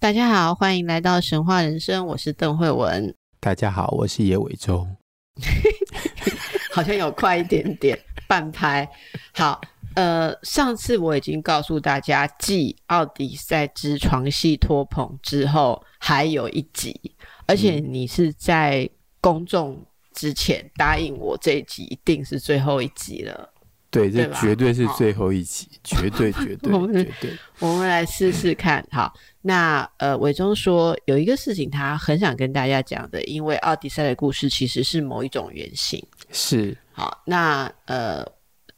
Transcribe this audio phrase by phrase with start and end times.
[0.00, 3.12] 大家好，欢迎来到神话人生，我是邓慧文。
[3.40, 4.96] 大家好，我是叶伟忠。
[6.70, 8.88] 好像有快一点点半拍。
[9.34, 9.60] 好，
[9.96, 18.88] 呃，上次我已经告诉大家，继《奥迪赛之床戏拖棚》之后，还有一集，而且你是在
[19.20, 19.84] 公众
[20.14, 23.52] 之前答应我，这一集一定是最后一集了。
[23.90, 27.30] 对，这绝对是最后一集， 绝对绝对绝对。
[27.58, 29.12] 我们来试试看，好。
[29.40, 36.04] 那呃，伟忠说有一个事情他很想跟大家讲的，因为奥迪赛的故事其实是某一种原型。
[36.32, 36.76] 是。
[36.92, 38.22] 好，那呃，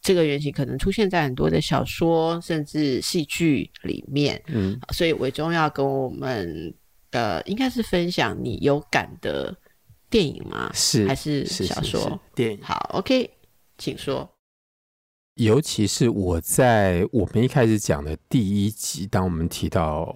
[0.00, 4.40] 这个原型可能出现在很多的小说甚至戏剧里面。
[4.46, 4.78] 嗯。
[4.92, 6.72] 所以伟忠要跟我们
[7.10, 9.52] 呃，应该是分享你有感的
[10.08, 10.70] 电影吗？
[10.72, 11.04] 是。
[11.08, 12.00] 还是小说？
[12.00, 12.60] 是是是电影。
[12.62, 13.28] 好，OK，
[13.76, 14.30] 请说。
[15.40, 20.14] 尤其是我在我们一开始讲的第一集，当我们提到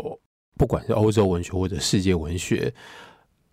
[0.58, 2.70] 不管是欧洲文学或者世界文学，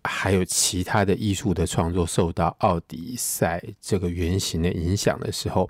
[0.04, 5.66] 还有其他的艺术的创作受到奥迪赛这个原型的影响的时候，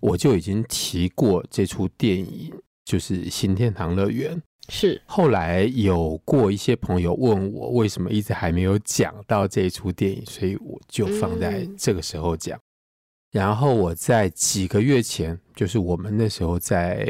[0.00, 2.52] 我就已经提过这出电影，
[2.84, 4.36] 就是《新天堂乐园》。
[4.68, 12.58] 是后来有过一些朋友问我，为什么一直还没有讲到这出电影，所以我就放在这个时候讲。
[13.36, 17.06] 嗯然后我在几个月前，就是我们那时候在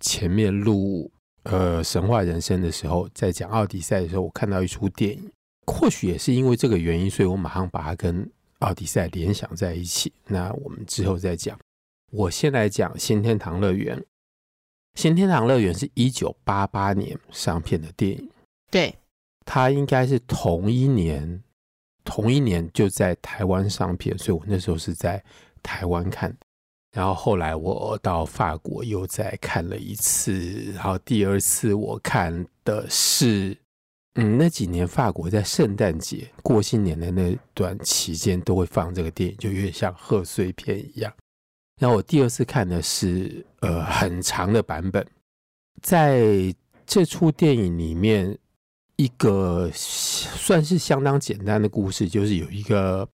[0.00, 1.08] 前面录
[1.44, 5.30] 呃神话人生的时候，在讲奥迪赛的时候，我看到一出电影，
[5.66, 10.12] 或许也是因为这个原因，所以我马上把它跟奥迪赛联想在一起。
[10.26, 11.56] 那我们之后再讲。
[12.10, 14.04] 我先来讲新天堂乐园。
[14.94, 18.30] 新天堂乐园是一九八八年上片的电影，
[18.70, 18.94] 对，
[19.44, 21.42] 它应该是同一年。
[22.06, 25.22] 同一年就在台湾上片，所以我那时候是在
[25.62, 26.34] 台湾看。
[26.92, 33.54] 然后后来我到法国又再看了一次，然后第二次我看的是，
[34.14, 41.12] 嗯，那几年法国在圣诞节、过新年的那段期间都会放这个电影，就有点像贺岁片一样。
[41.78, 45.06] 然后我第二次看的是呃很长的版本，
[45.82, 46.54] 在
[46.86, 48.38] 这出电影里面。
[48.96, 53.06] 一个算是相当简单的故事，就是有一个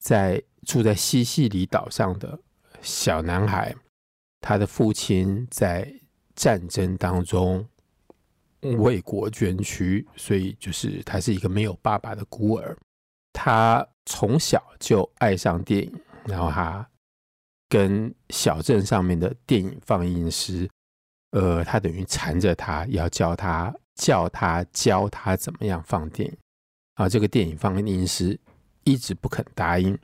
[0.00, 2.38] 在住在西西里岛上的
[2.82, 3.74] 小男孩，
[4.40, 5.92] 他的父亲在
[6.34, 7.64] 战争当中
[8.60, 12.76] 为国捐躯，所以就是他是一个没有爸爸的孤儿。
[13.32, 16.84] 他从小就爱上电影，然后他
[17.68, 20.68] 跟小镇上面的电影放映师，
[21.30, 23.72] 呃，他等于缠着他要教他。
[23.98, 26.34] 叫他教他怎么样放电影
[26.94, 28.40] 啊，这个电影放映师
[28.84, 29.98] 一直不肯答应。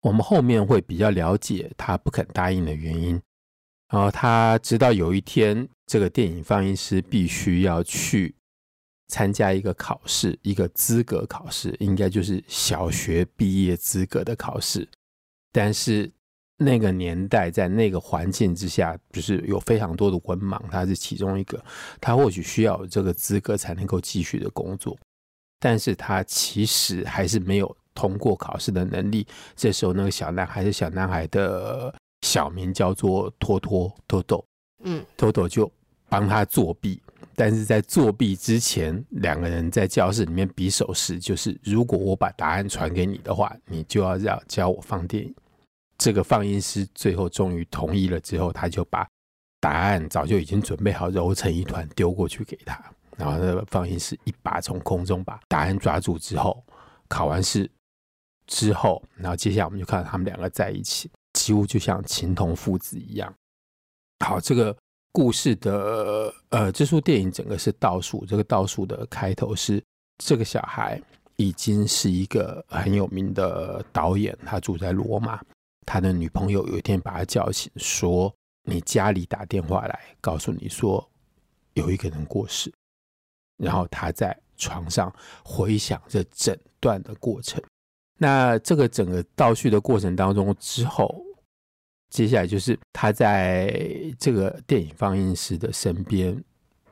[0.00, 3.22] 我们后面会比较了解他不肯答应的原因。
[3.88, 8.34] 然后他直到有一天，这个电影放映师必须要去
[9.06, 14.88] 参加一个考试，一个资格考试，应该就是小学毕业资格的考试，
[15.52, 16.10] 但是。
[16.56, 21.62] 那个年代，在那个环境之下，就是有非常多的文盲，他是其中一个。
[22.00, 24.96] 他或许需要有这个资格才能够继续的工作，
[25.58, 29.26] 但是他其实还是没有通过考试的能力。
[29.56, 31.92] 这时候，那个小男孩是小男孩的
[32.22, 34.46] 小名叫做托托托托，
[34.84, 35.70] 嗯，托托就
[36.08, 37.00] 帮他作弊。
[37.34, 45.34] 但是在作弊之前，两个人在教室里面比手势，就是如果我把答案传给你的话，你就要要教我放电影。
[45.96, 49.06] 这个放映师最后终于同意了之后，他就把
[49.60, 52.78] 答案早就已经准备好，揉成一团丢过去给他。
[53.16, 56.62] 然后那个放映师一把从空中把答案抓住之后，
[57.08, 57.70] 考完试
[58.46, 63.32] 之后，然后接下来我们就看到他们两个在一起，几乎就像情同父子一样。
[64.24, 64.76] 好，这个
[65.12, 69.82] 故事的呃，这出电影整个是倒数，这个倒数的开头是
[70.18, 71.00] 这个小孩
[71.36, 75.40] 已经是一个很有名的导演，他住在罗马。
[75.86, 78.34] 他的女朋友有一天把他叫醒，说
[78.64, 81.08] ：“你家里打电话来，告诉你说
[81.74, 82.72] 有一个人过世。”
[83.56, 85.14] 然后他在床上
[85.44, 87.62] 回想着整段的过程。
[88.18, 91.24] 那这个整个倒叙的过程当中之后，
[92.10, 93.72] 接下来就是他在
[94.18, 96.42] 这个电影放映师的身边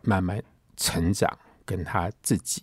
[0.02, 0.42] 慢慢
[0.76, 2.62] 成长跟他自己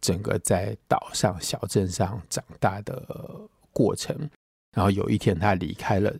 [0.00, 4.28] 整个在岛上小镇上长大的过程。
[4.74, 6.14] 然后有一天他离开了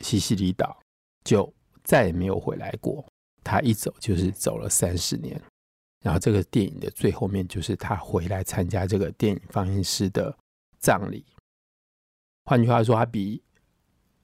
[0.00, 0.78] 西西里岛，
[1.24, 1.50] 就
[1.84, 3.04] 再也没有回来过。
[3.42, 5.40] 他一走就是走了三十年。
[6.02, 10.34] 然后这个电影的最后面就是他回来参加这个电影放映师的
[10.78, 11.24] 葬礼。
[12.46, 13.42] 换句话说，他比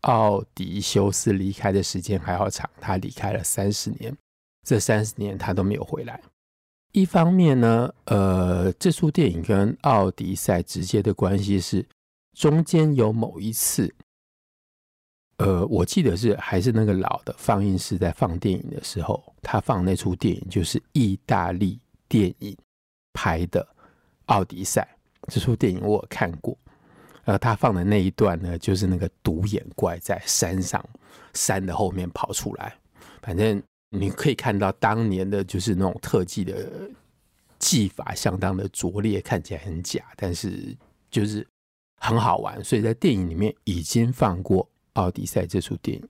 [0.00, 4.16] 奥迪修斯离开的时间还要长，他离开了三十年，
[4.66, 6.20] 这三十年他都没有回来。
[6.92, 11.86] 一方面呢，呃，这出电影跟奥迪赛直接的关系是，
[12.36, 13.92] 中间有某一次，
[15.38, 22.54] 呃，我记得是还是那个老的放映室在放电影的时候，他放那出电影就是意大利电影
[23.14, 23.62] 拍的
[24.26, 24.86] 《奥迪赛》。
[25.32, 26.56] 这出电影我有看过。
[27.24, 30.84] 呃，他放的那一段呢，就是那个独眼怪在山上
[31.32, 32.76] 山的后面跑出来。
[33.22, 36.70] 反正你可以看到当年的就是那种特技的
[37.58, 40.76] 技法相当的拙劣，看起来很假，但是
[41.10, 41.44] 就是
[41.96, 42.62] 很好玩。
[42.64, 44.64] 所以在电影里面已经放过
[44.94, 46.08] 《奥迪赛》这出电影。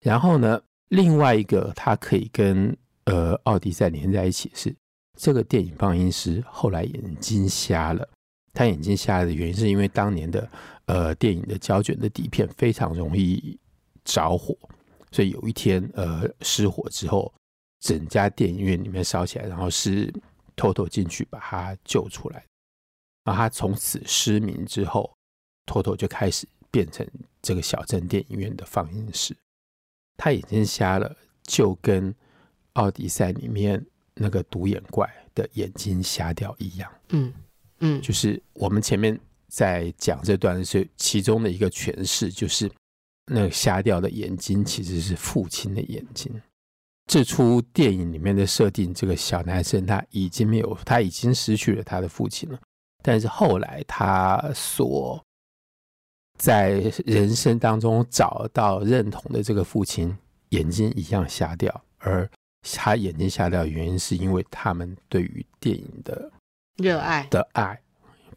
[0.00, 4.74] 然后呢，另外一个它可以跟呃《奥迪赛》连在一起是
[5.16, 8.08] 这个电影放映师后来眼睛瞎了。
[8.52, 10.50] 他眼睛瞎的原因，是因为当年的
[10.86, 13.56] 呃电影的胶卷的底片非常容易
[14.04, 14.56] 着火，
[15.12, 17.32] 所以有一天呃失火之后，
[17.78, 20.12] 整家电影院里面烧起来，然后是
[20.56, 22.44] 偷偷进去把他救出来，
[23.30, 25.08] 然后他从此失明之后，
[25.64, 27.06] 托托就开始变成
[27.40, 29.36] 这个小镇电影院的放映师。
[30.16, 32.12] 他眼睛瞎了，就跟
[32.72, 36.92] 奥迪赛里面那个独眼怪的眼睛瞎掉一样。
[37.10, 37.32] 嗯。
[37.78, 39.16] 嗯，就是我们前面
[39.46, 42.68] 在讲这段是其中的一个诠释，就是
[43.26, 46.42] 那个瞎掉的眼睛其实是父亲的眼睛。
[47.06, 52.60] 这出电影里面的设定，这个小男生他已经没有，他已经失去了他的父亲了。
[53.02, 55.22] 但是后来他所
[56.38, 56.70] 在
[57.04, 60.16] 人生当中找到认同的这个父亲，
[60.50, 62.28] 眼睛一样瞎掉，而
[62.62, 66.30] 他眼睛瞎掉的原因是因为他们对于电影的。
[66.76, 67.78] 热爱的爱，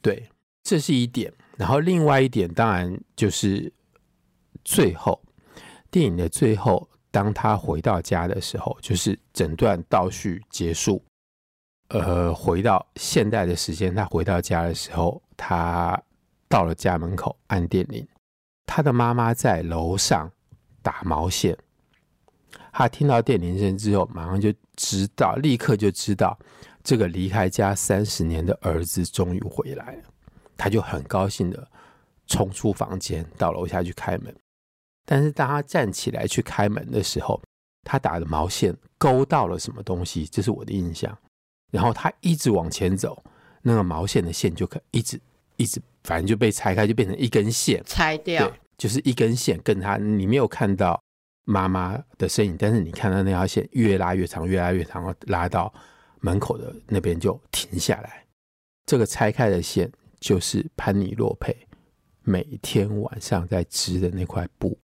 [0.02, 0.28] 对，
[0.64, 1.32] 这是一点。
[1.56, 3.72] 然后另外一点，当然就是
[4.66, 5.18] 最后
[5.90, 11.02] 电影的最后，当他回到家的时候，就是整段倒叙结束，
[11.90, 16.02] 呃，回到现代的时间，他回到家的时候，他
[16.48, 18.08] 到了家门口按电铃，
[18.66, 20.32] 他的妈妈在楼上
[20.82, 21.56] 打毛线，
[22.72, 26.38] 他听到电铃声之后，马上就知道，立刻就知道。
[26.84, 30.04] 这个离开家三十年的儿子终于回来了，
[30.58, 31.66] 他就很高兴的
[32.28, 34.36] 冲出房间，到楼下去开门。
[35.06, 37.40] 但是当他站起来去开门的时候，
[37.84, 41.18] 他打的毛线勾到了什么东西，这是我的印象。
[41.74, 43.22] 然后他一直往前走，
[43.62, 45.20] 那个毛线的线就可一直
[45.58, 49.60] 一直，反正就被拆开，就变成一根线，拆掉，对，就是一根线。
[49.64, 51.02] 跟他，你没有看到
[51.44, 55.74] 妈妈的身影，但是你看到那条线越拉越长，越拉越长，拉到。
[56.26, 58.24] 门口的那边就停下来，
[58.86, 59.92] 这个拆开的线
[60.22, 61.54] 就是潘尼洛佩
[62.24, 64.80] 每天晚上在织的那块布，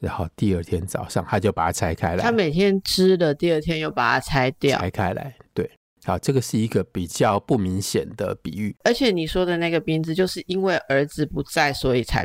[0.00, 2.22] 然后第二天早上他就把它拆开来。
[2.22, 5.36] 他每天织的，第二天又把它拆掉，拆开来。
[5.52, 5.70] 对，
[6.08, 8.74] 好，这个是一个比较不明显的比喻。
[8.84, 12.24] 而且你说的那个编织，就是因为儿子不在，所以才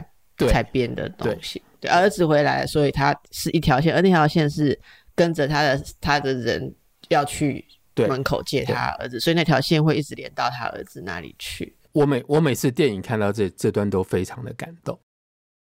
[0.50, 1.62] 才编的东西。
[1.80, 4.80] 对，对，儿子回来，所以他是一条线，而那条线是
[5.14, 6.74] 跟着他的他的人
[7.10, 7.66] 要去。
[7.96, 11.76] 对，门口接他儿子，所以那条线会一直连到他儿子那里去。
[11.92, 15.00] 我每我每次电影看到这这段都非常的感动，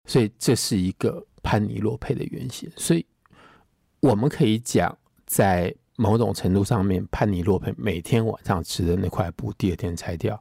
[0.10, 2.70] 所以这是一个潘尼洛佩的原型。
[2.75, 3.06] 所以
[4.01, 10.39] 我们可以讲，在某种程度上面，潘尼洛佩每天晚上吃的那块布，第二天拆掉，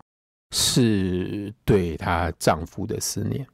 [0.55, 3.45] 是对她丈夫的思念。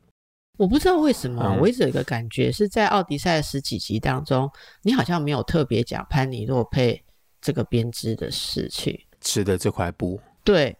[0.58, 4.50] 我不知道为什么，嗯、我一直有一个感觉是在《奥迪赛》十几集当中，
[4.82, 7.02] 你好像没有特别讲潘尼洛佩。
[7.44, 10.76] 这个编织的事情，织的这块布，对，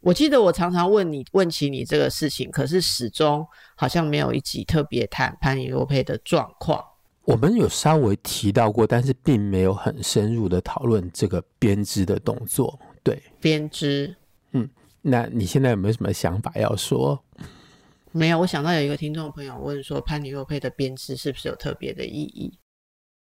[0.00, 6.82] 我记得我常常问你问起你这个事情，可是始终好像没有一集特别谈潘尼洛佩的状况。
[7.26, 12.78] 我们有稍微提到过，但是并没有很深入的讨论这个编织的动作。
[13.02, 14.14] 对，编织，
[14.52, 14.68] 嗯，
[15.02, 17.20] 那你现在有没有什么想法要说？
[18.12, 22.58] 没有，我想到有一个听众朋友问说，潘尼洛佩的编织是不是有特别的意义？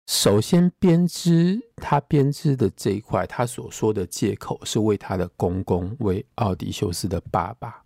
[0.07, 7.83] 首先，编织他编织的这一块，他所说的借口是为他的公公，为奥迪修斯的爸爸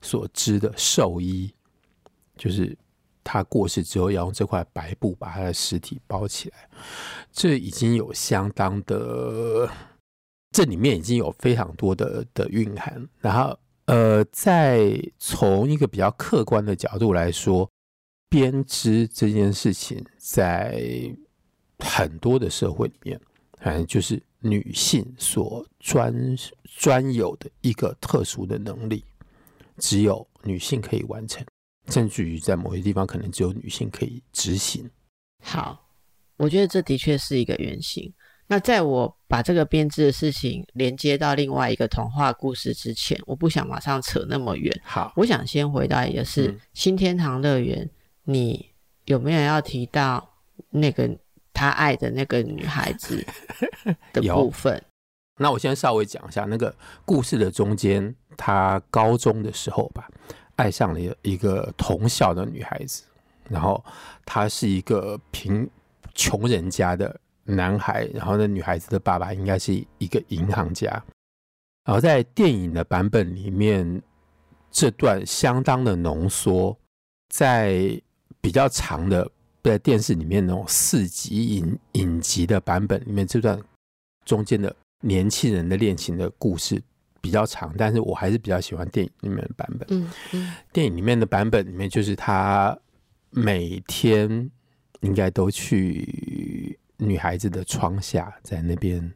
[0.00, 1.52] 所织的寿衣，
[2.36, 2.76] 就是
[3.30, 6.66] 他过世之后要用这块白布把他的尸体包起来。
[7.30, 9.70] 这已经有相当的
[10.50, 13.06] 这里面已经有非常多的的蕴含。
[13.20, 17.70] 然后，呃，在从一个比较客观的角度来说，
[18.30, 21.14] 编织这件事情在
[21.78, 23.20] 很多的社会里面，
[23.60, 26.34] 反正就是女性所专
[26.78, 29.04] 专有的一个特殊的能力，
[29.76, 31.44] 只有女性可以完成，
[31.88, 34.90] 甚至于在某些地方，可能只有女性可以执行。
[35.42, 35.84] 好。
[36.38, 38.14] 我觉得这的确是一个原型。
[38.46, 44.72] 那在我把这个编织的事情连接到另外一个童话故事之前，我不想马上扯那么远。
[44.84, 47.90] 好，我想先回答一个是、嗯、新天堂乐园，
[48.22, 48.70] 你
[49.06, 50.32] 有没有要提到
[50.70, 51.10] 那个
[51.52, 53.26] 他爱的那个女孩子
[54.14, 54.80] 的部分？
[55.40, 56.72] 那我先稍微讲一下那个
[57.04, 60.08] 故事的中间，他高中的时候吧，
[60.58, 63.02] 爱上了一个同校的女孩子，
[63.48, 63.82] 然后
[64.24, 65.66] 他是一个贫。
[66.14, 70.90] 穷人家的男孩，然后那女孩子的爸爸应该是一个银行家。
[71.84, 74.02] 然后在电影的版本里面，
[74.68, 76.76] 这段相当的浓缩，
[77.28, 78.02] 在
[78.40, 79.30] 比较长的
[79.62, 83.56] 在电视里面那种四集影影集的版本里面，这段
[84.24, 86.82] 中间的年轻人的恋情的故事
[87.28, 89.86] 比较长，但是我还是比较喜欢电影里面的版本。
[89.90, 92.74] 嗯嗯，电影里面的版本里面，就是他
[93.28, 94.50] 每天。
[95.02, 99.14] 应该都去女孩子的窗下，在那边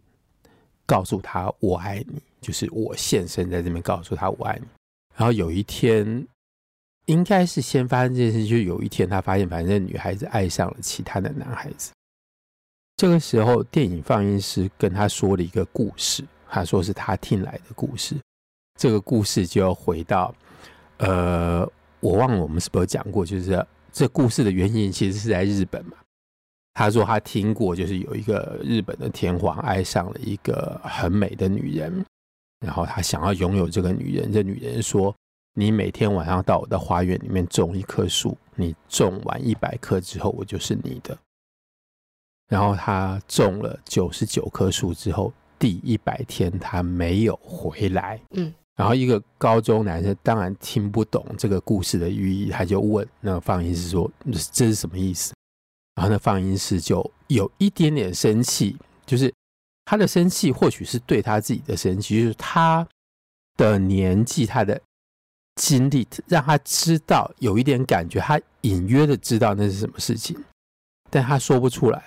[0.86, 4.68] 告诉她我爱你，就是我现身在这边告诉她我爱你。
[5.16, 6.24] 然后有一天，
[7.06, 11.90] 应该是先发生这件事，就有一天他发现，反正女孩子爱上了其他的男孩子。
[12.96, 18.14] 这个时候，电影放映师跟他说了一个故事，他说是他听来的故事。
[18.78, 20.34] 这个故事就要回到，
[20.98, 21.66] 呃，
[22.00, 23.66] 我忘了我们是不是有讲过，就是。
[23.90, 25.92] 这故事的原因其实是在日本嘛。
[26.72, 32.02] 他说他听过，就是有一个日本的天皇爱上了一个很美的女人，
[32.60, 34.32] 然后他想要拥有这个女人。
[34.32, 35.14] 这女人说
[35.52, 41.16] ：“你每天晚上到我的花园里面种一棵树，你种完一百棵之后，我就是你的。”
[42.48, 45.30] 然后他种了九十九棵树之后，
[45.62, 48.20] 第一百天他没有回来。
[48.32, 48.52] 嗯。
[48.74, 54.10] 然后一个高中男生当然听不懂这个故事的寓意，他就问那个放映师说
[54.50, 55.32] ：“这是什么意思？”
[55.94, 58.76] 然后那放映师就有一点点生气，
[59.06, 59.32] 就是
[59.84, 62.84] 他的生气或许是对他自己的生气，就是他
[63.56, 64.80] 的年纪、他的
[65.56, 70.36] 经历让他知道有一点感觉，他隐约的知道那是什么事情，
[71.10, 72.02] 但他说不出来，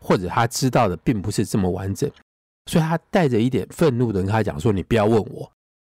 [0.00, 2.08] 或者他知道的并不是这么完整。
[2.68, 5.50] 所以他带着一点愤怒的跟他讲说：“你不要问我，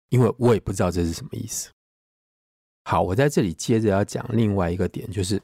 [0.08, 1.70] 因为我也不知道这是什么意思。”
[2.88, 5.40] 好，我在这里接着要讲另外一个点，就是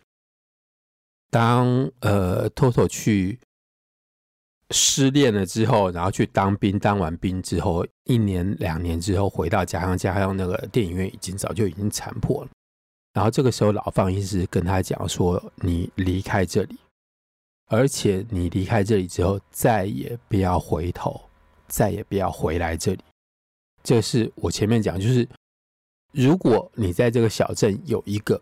[1.30, 3.38] 当呃托托去
[4.70, 12.50] 失恋了之后，然后去当兵，当完兵之后，一年两年之后回到家乡，家乡那个电影院已经早就已经残破了。
[13.12, 16.78] 然后这个时候，老放映师跟他讲说：“你离开这里。”
[17.68, 21.20] 而且你离开这里之后，再也不要回头，
[21.66, 23.00] 再也不要回来这里。
[23.82, 25.28] 这是我前面讲，就是
[26.12, 28.40] 如果你在这个小镇有一个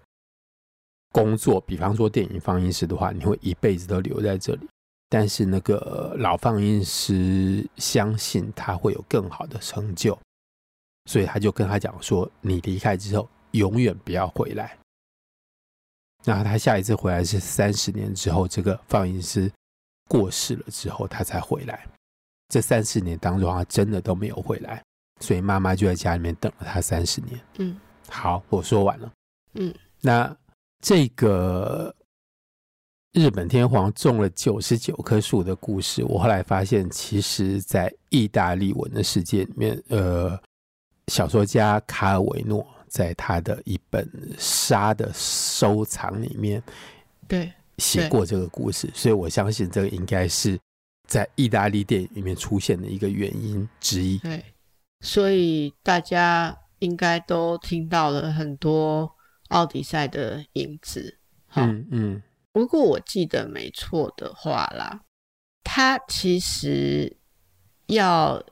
[1.12, 4.66] 工作，比方说电影放映师的话，你会一辈子都留在这里。
[5.08, 10.18] 但是那个老放映师相信他会有更好的成就，
[11.04, 14.76] 所以他就跟他讲说：“你离开之后，永远不要回来。”
[16.28, 19.48] 那他下一次回来是三十年之后，这个放映师
[20.08, 21.86] 过世了之后，他才回来。
[22.48, 24.82] 这三十年当中，他真的都没有回来，
[25.20, 27.40] 所以妈妈就在家里面等了他三十年。
[27.58, 27.78] 嗯，
[28.08, 29.12] 好，我说完了。
[29.54, 30.36] 嗯，那
[30.80, 31.94] 这个
[33.12, 40.36] 日本天皇种了九十九棵树的故事，我后来发现，其实在意大利文的世界里面，呃，
[41.06, 42.66] 小说家卡尔维诺。
[42.88, 46.62] 在他的一本沙的收藏里面，
[47.28, 50.58] 对，写过这个故事，所以我相信这个应该是
[51.06, 54.18] 在意大利电影里面出现的一个原因之一。
[54.18, 54.44] 对，
[55.00, 59.10] 所以大家应该都听到了很多
[59.48, 61.18] 奥迪赛的影子。
[61.54, 62.22] 嗯嗯，
[62.54, 65.00] 如果我记得没错的话啦，
[65.64, 67.16] 他其实
[67.86, 68.42] 要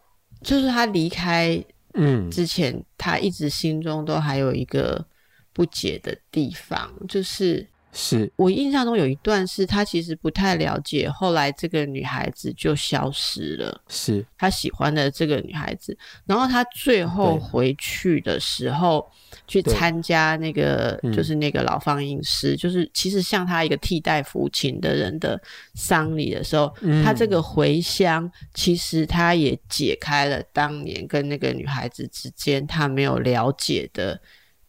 [0.42, 1.64] 就是他离开。
[1.94, 5.06] 嗯，之前他一直心中都还有一个
[5.52, 8.30] 不解的地方，就是是。
[8.36, 13.80] 我印象中有一段是他其实不太了解，后来这个女孩子就消失了。
[13.88, 14.26] 是。
[14.36, 15.96] 他喜欢的这个女孩子，
[16.26, 19.08] 然后他最后回去的时候
[19.46, 25.40] 去参加那个，就是那个老放映师，就是其实像他一个替代父亲的人的
[25.74, 26.74] 丧礼的时候，
[27.04, 34.20] 他这个回乡，其实他也解开了当年跟那个女孩子之间他没有了解的。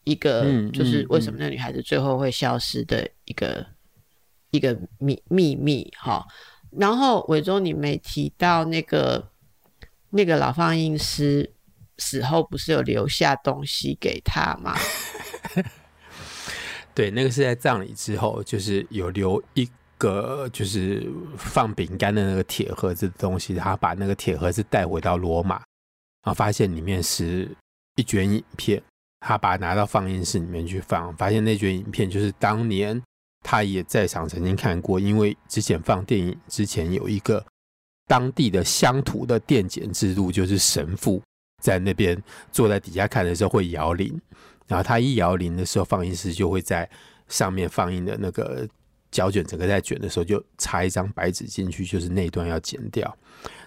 [0.05, 3.75] 一个就是为什么那女孩子最后会消失的一个、嗯嗯、
[4.51, 6.25] 一个秘秘密哈，
[6.71, 9.31] 然后伟忠你没提到那个
[10.11, 11.51] 那个老放映师
[11.97, 14.75] 死后不是有留下东西给他吗？
[16.93, 21.05] 对，那个是在葬礼之后，就是有留一个就是
[21.37, 25.65] 放饼干的那个铁盒子的东西，他把那个铁盒子带回到罗马，然
[26.25, 27.49] 后发现里面是
[27.95, 28.81] 一卷影片。
[29.27, 33.01] 他把它拿到放映室里面去放，发现那卷影片就是当年
[33.43, 37.43] 他也在场曾经看过，因为之前放电影之前有一个
[38.05, 41.19] 当地的乡土的奠简制度，就是神父
[41.59, 44.21] 在那边坐在底下看的时候会摇铃，
[44.67, 46.87] 然后他一摇铃的时候，放映师就会在
[47.27, 48.67] 上面放映的那个
[49.09, 53.17] 胶卷整个在卷的时候就插一张白纸进去，就是那段要剪掉，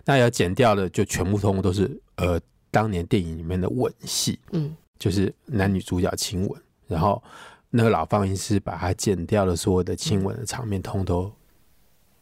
[0.04, 4.76] 那要剪掉的就全部通通都是呃当年电影里面的吻戏，嗯。
[4.98, 7.22] 就是男女主角亲吻，然后
[7.70, 11.32] 那个老放映师把他剪掉了所有的亲吻的场面，通通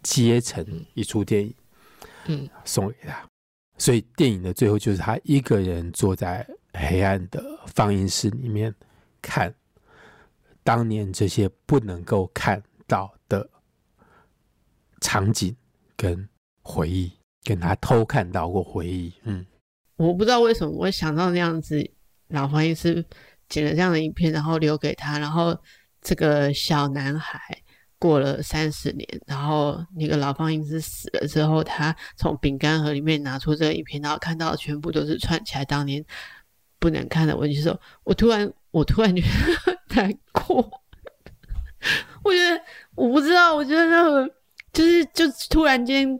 [0.02, 0.64] 接成
[0.94, 1.54] 一出电影，
[2.26, 3.26] 嗯，送给他。
[3.78, 8.74] 所以电影的最后就是他一个人坐在黑暗的放映室里面
[9.20, 9.54] 看
[10.62, 13.48] 当年这些不能够看到的
[15.00, 15.54] 场景
[15.96, 16.28] 跟
[16.62, 17.12] 回忆，
[17.44, 19.12] 跟他偷看到过回忆。
[19.24, 19.44] 嗯，
[19.96, 21.90] 我不知道为什么我会想到那样子。
[22.28, 23.04] 老放映师
[23.48, 25.18] 剪了这样的影片，然后留给他。
[25.18, 25.56] 然后
[26.02, 27.40] 这个小男孩
[27.98, 36.04] 过了三十年，然后那个老放映师死了之后，他从饼干盒里面拿出这个影片，然后看到全部都是串起来当年
[36.78, 37.36] 不能看的。
[37.36, 40.82] 我就说，我突然，我突然觉得 难过。
[42.24, 42.60] 我觉得
[42.94, 44.28] 我不知道，我觉得那个
[44.72, 46.18] 就是，就突然间。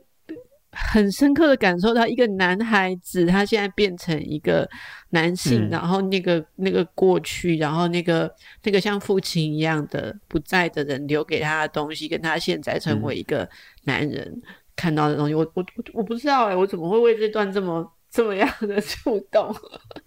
[0.77, 4.69] 很深刻的感受到一个男孩子，他现在变成一个
[5.11, 8.31] 男性，嗯、然后那个那个过去，然后那个
[8.63, 13.49] 那个像父亲一样的不在的人留给他的东西，跟他现在成为一个
[13.85, 14.43] 男人
[14.77, 19.55] 看到的东西，嗯、我我我不知道哎、欸，我怎么会为这段这么这么样的触动？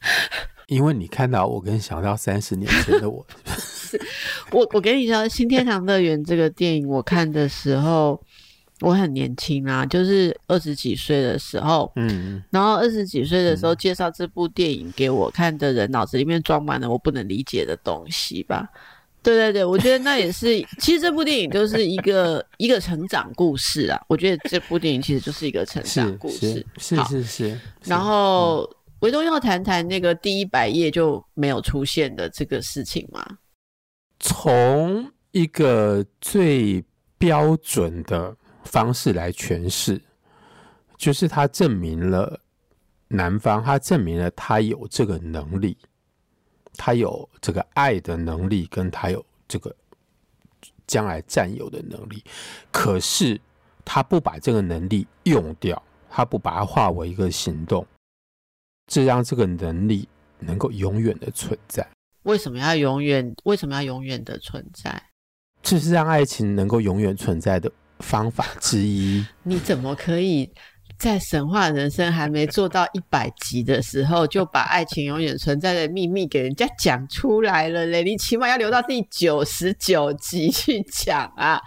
[0.67, 3.25] 因为你看到我跟想到三十年前的我，
[3.57, 3.99] 是
[4.51, 8.23] 我我跟你说，《新天堂乐园》这个电影我看的时候。
[8.81, 18.69] 我很年轻啊，就是二十几岁的时候，嗯，然后二十几岁的时候介绍这部电影给我看的人，脑子里面装满了我不能理解的东西吧？
[19.21, 24.01] 对对对，我觉得那也是， 其实这部电影就是一个一个成长故事啊。
[24.07, 27.59] 我觉得这部电影其实就是一个成长故事，是是是，是。
[27.83, 28.65] 然后
[29.01, 33.25] 伟忠要谈谈那个第一百页就没有出现的这个事情吗？
[34.21, 36.81] 从一个最
[37.17, 38.33] 标准的。
[38.63, 40.01] 方式来诠释，
[40.97, 42.39] 就是他证明了
[43.07, 45.77] 男方，他证明了他有这个能力，
[46.75, 49.75] 他有这个爱的能力，跟他有这个
[50.85, 52.23] 将来占有的能力。
[52.71, 53.39] 可是
[53.83, 57.85] 他不把这个能力用掉，他不把它化为一个行动，
[58.87, 60.07] 这让这个能力
[60.39, 61.87] 能够永远的存在。
[62.23, 63.33] 为什么要永远？
[63.45, 65.01] 为什么要永远的存在？
[65.63, 67.71] 这是让爱情能够永远存在的。
[67.99, 70.51] 方法之一，你怎么可以
[70.97, 78.03] 在神话人生还没做到一百集的时候，就把爱情永远存在的秘密给人家讲出来了嘞？
[78.07, 81.61] 你起码要留到第九十九集去讲啊！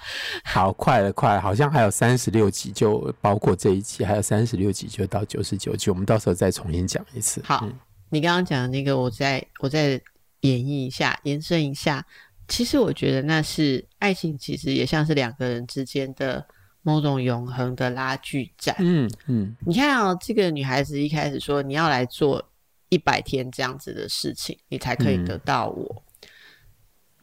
[0.44, 7.40] 好，快了，快了，好像还有三十六集，就包括这一集，还有三十六集就到九十九集，我们到时候再重新讲一次。
[7.44, 7.72] 好，嗯、
[8.10, 10.00] 你刚刚讲的那个，我再我再
[10.40, 12.04] 演绎一下，延伸一下。
[12.52, 16.46] 其实我觉得那是爱情，其实也像是两个人之间的
[16.82, 18.76] 某种永恒的拉锯战。
[18.78, 22.46] 嗯嗯，你看哦，这个女孩子一开始说你要来做
[22.90, 26.02] 一百天这样子的事情，你才可以得到我。
[26.20, 26.28] 嗯、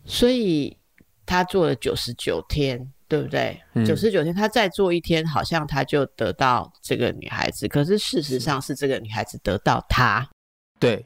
[0.03, 0.75] 所以
[1.27, 3.61] 她做了九十九天，对不对？
[3.85, 7.67] 九十九天，她再做一天，好像她就得到这个女孩子。
[7.67, 10.27] 可是事实上是这个女孩子得到他。
[10.79, 11.05] 对。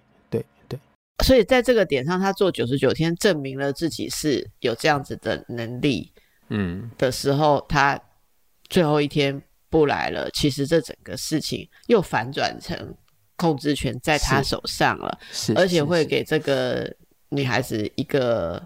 [1.24, 6.12] 所以在这个点上，他做九十九天，证明了自己是有这样子的能力。
[6.50, 8.00] 嗯，的时候，他
[8.70, 10.30] 最后一天不来了。
[10.32, 12.96] 其实这整个事情又反转成
[13.38, 15.18] 控制权在他手上了，
[15.56, 16.94] 而且会给这个
[17.30, 18.62] 女孩子一个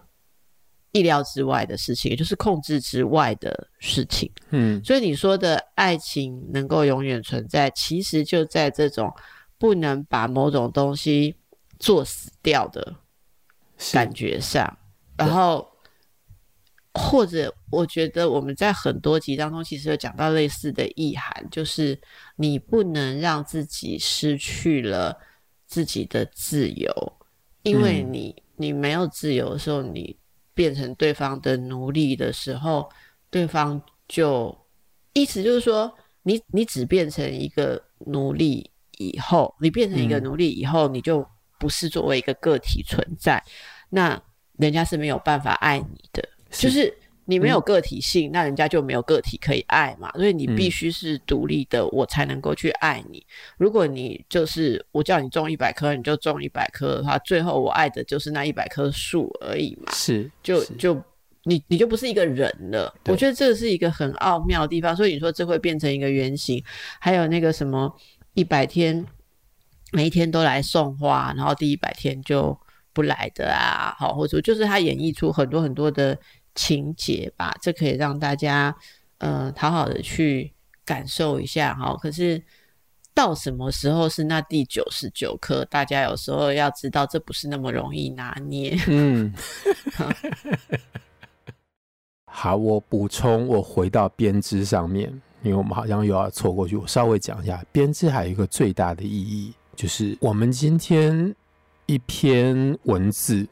[0.91, 4.29] 意料之外的事情，也就是控制之外的事情。
[4.49, 9.13] 嗯，所以你说的爱情能够永远存在，其实就在这种
[9.57, 11.35] 不能把某种东西
[11.79, 12.95] 做死掉的
[13.91, 14.77] 感觉上。
[15.17, 15.67] 然后，
[16.93, 21.99] 或者我觉得我们在很多集当中，其实有讲到类似的意涵，就是
[22.35, 25.17] 你不能让自己失去了
[25.65, 26.91] 自己的自由，
[27.63, 30.17] 因为你、嗯、你没有自由的时候，你
[30.53, 32.89] 变成对方的奴隶的时候，
[33.29, 34.55] 对方就
[35.13, 35.91] 意思就是说，
[36.23, 41.27] 你你只变成一个奴隶以后，你变成一个奴隶以后，你就
[41.59, 43.43] 不是作为一个个体存在，
[43.89, 44.21] 那
[44.57, 46.93] 人家是没有办法爱你的，是就是。
[47.29, 50.09] 你没有个体性，嗯、那人家就没有个体可以爱嘛。
[50.13, 53.21] 所以你必须是独立的，嗯、我才能够去爱你。
[53.57, 59.91] 如果你就是我叫你种一百棵，你就种一百棵的话，最后我爱的就是那一百棵树而已嘛。
[59.91, 60.95] 是，就是就
[61.43, 62.95] 你你就不是一个人了。
[63.07, 64.95] 我觉得这是一个很奥妙的地方。
[64.95, 66.63] 所以你说这会变成一个原型，
[66.97, 67.93] 还有那个什么
[68.35, 69.05] 一百天，
[69.91, 72.57] 每一天都来送花，然后第一百天就
[72.93, 73.95] 不来的啊。
[73.97, 76.17] 好，或者就是他演绎出很多很多的。
[76.59, 78.75] 情节吧，这可以让大家
[79.19, 80.51] 呃好好的去
[80.83, 81.95] 感受一下哈。
[82.01, 82.41] 可是
[83.13, 85.63] 到什么时候是那第九十九颗？
[85.65, 88.75] 大家有时候要知道，这不是那么容易拿捏。
[88.87, 89.31] 嗯，
[92.25, 95.09] 好，我补充，我回到编织上面，
[95.43, 96.75] 因为我们好像又要错过去。
[96.75, 101.35] 我稍微讲一下，编织还有一个最大的意义，就是我们今天
[101.85, 103.47] 一篇文字，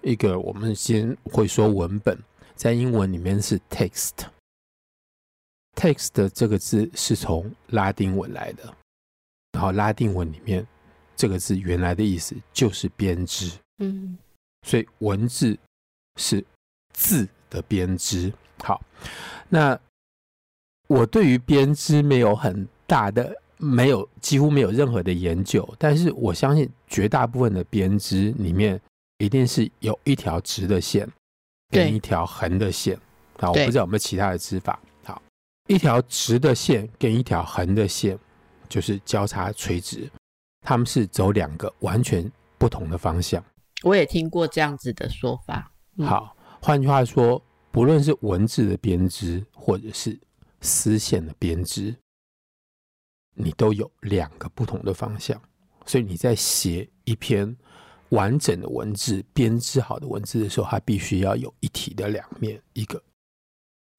[0.00, 2.16] 一个我们先会说文本。
[2.54, 4.28] 在英文里面是 text，text
[6.32, 8.72] 这个字是从拉丁文来的，
[9.52, 10.64] 然后拉丁文里面
[11.16, 14.16] 这个字原来的意思就是编织，嗯，
[14.62, 15.58] 所以文字
[16.14, 16.42] 是
[16.94, 18.32] 字的编织。
[18.62, 18.80] 好，
[19.48, 19.76] 那
[20.86, 28.80] 我对于编织没有很大的，没有几乎没有任何的研究，但是我相信绝大部分的编织里面
[29.18, 31.08] 一定是有一条直的线。
[31.68, 32.94] 跟一条横的线，
[33.38, 34.78] 啊，我不知道有没有其他的织法。
[35.02, 35.20] 好，
[35.66, 38.16] 一条直的线跟一条横的线
[38.68, 40.08] 就是交叉垂直，
[40.64, 43.44] 他们是走两个完全不同的方向。
[43.82, 45.68] 我也听过这样子的说法。
[45.98, 47.42] 嗯、好，换句话说，
[47.72, 50.16] 不论是文字的编织或者是
[50.60, 51.92] 丝线的编织，
[53.36, 55.40] 你都有两个不同的方向，
[55.84, 57.56] 所以你在写一篇。
[58.10, 63.02] 完整的文字编织好的文字的时候，它必须要有一体的两面，一个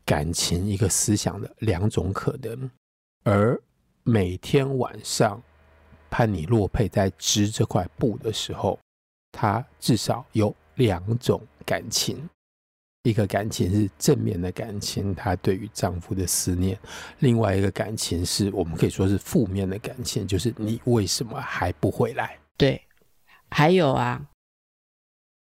[0.06, 2.72] 感情，一个思想的两种可能。
[3.26, 3.62] 而
[4.04, 5.44] 每天晚上
[6.10, 8.80] 潘尼洛佩在织这块布的时候，
[9.34, 12.30] 他至少有两种感情：
[13.08, 16.76] 一个感情是正面的感情，她对于丈夫的思念；
[17.20, 22.38] 另外一个感情是我们可以说是负面的感情，就是你为什么还不回来？
[22.58, 22.82] 对。
[23.50, 24.28] 还有啊，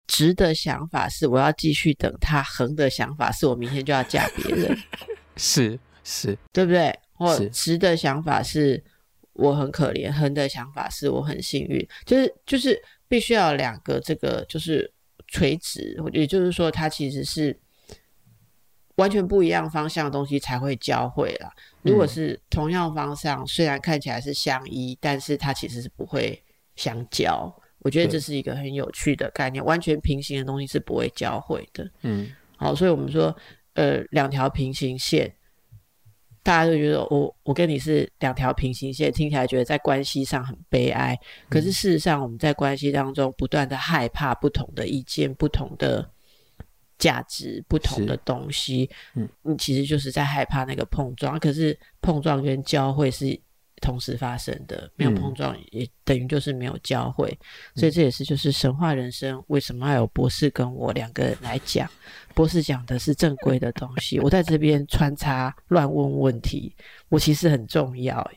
[0.06, 4.76] 直的想法是我要继续等他；横的想法是我明天就要嫁别人，
[5.36, 6.94] 是是，对不对？
[7.14, 8.84] 或直的想法是
[9.32, 14.92] 我很可怜，横的想法是我很幸运，就是就是必须要两个这个就是
[15.26, 17.58] 垂直，也就是说，它其实是
[18.96, 21.52] 完全不一样方向的东西才会交汇啦。
[21.82, 26.42] 如果是同样方向，虽然看起来是相依，但是它其实是不会
[26.74, 27.54] 相交。
[27.80, 31.88] 我觉得这是一个很有趣的概念，完全平行的东西是不会交汇的。
[32.02, 33.36] 嗯，好，所以我们说，
[33.74, 35.32] 呃，两条平行线，
[36.46, 41.18] 大家都觉得我我跟你是两条平行线，听起来觉得在关系上很悲哀。
[41.48, 46.08] 可是事实上，我们在关系当中不断的害怕不同的意见、不同的
[46.98, 48.88] 价值、不同的东西。
[49.14, 51.36] 嗯，你其实就是在害怕那个碰撞。
[51.40, 53.36] 可是碰撞跟交汇是。
[53.80, 57.28] 同时发生的，没有碰撞也等于就是没有交汇，
[57.74, 61.88] 嗯、所以这也是就是神话人生为什么要有博士跟我两个人来讲？
[62.34, 66.74] 博士讲的是正规的东西，我在这边穿插乱问问题，
[67.08, 68.30] 我其实很重要，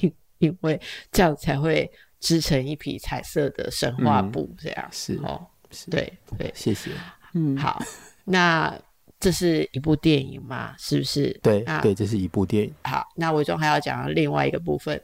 [0.00, 0.80] 因因为
[1.10, 6.90] 这样才会织成一匹彩色的神话布，这样、嗯、是哦，是对对，谢谢，
[7.34, 7.82] 嗯，好，
[8.24, 8.76] 那。
[9.18, 10.74] 这是一部电影嘛？
[10.78, 11.32] 是不是？
[11.42, 12.74] 对，对，这是一部电影。
[12.84, 15.02] 好，那伟忠还要讲另外一个部分。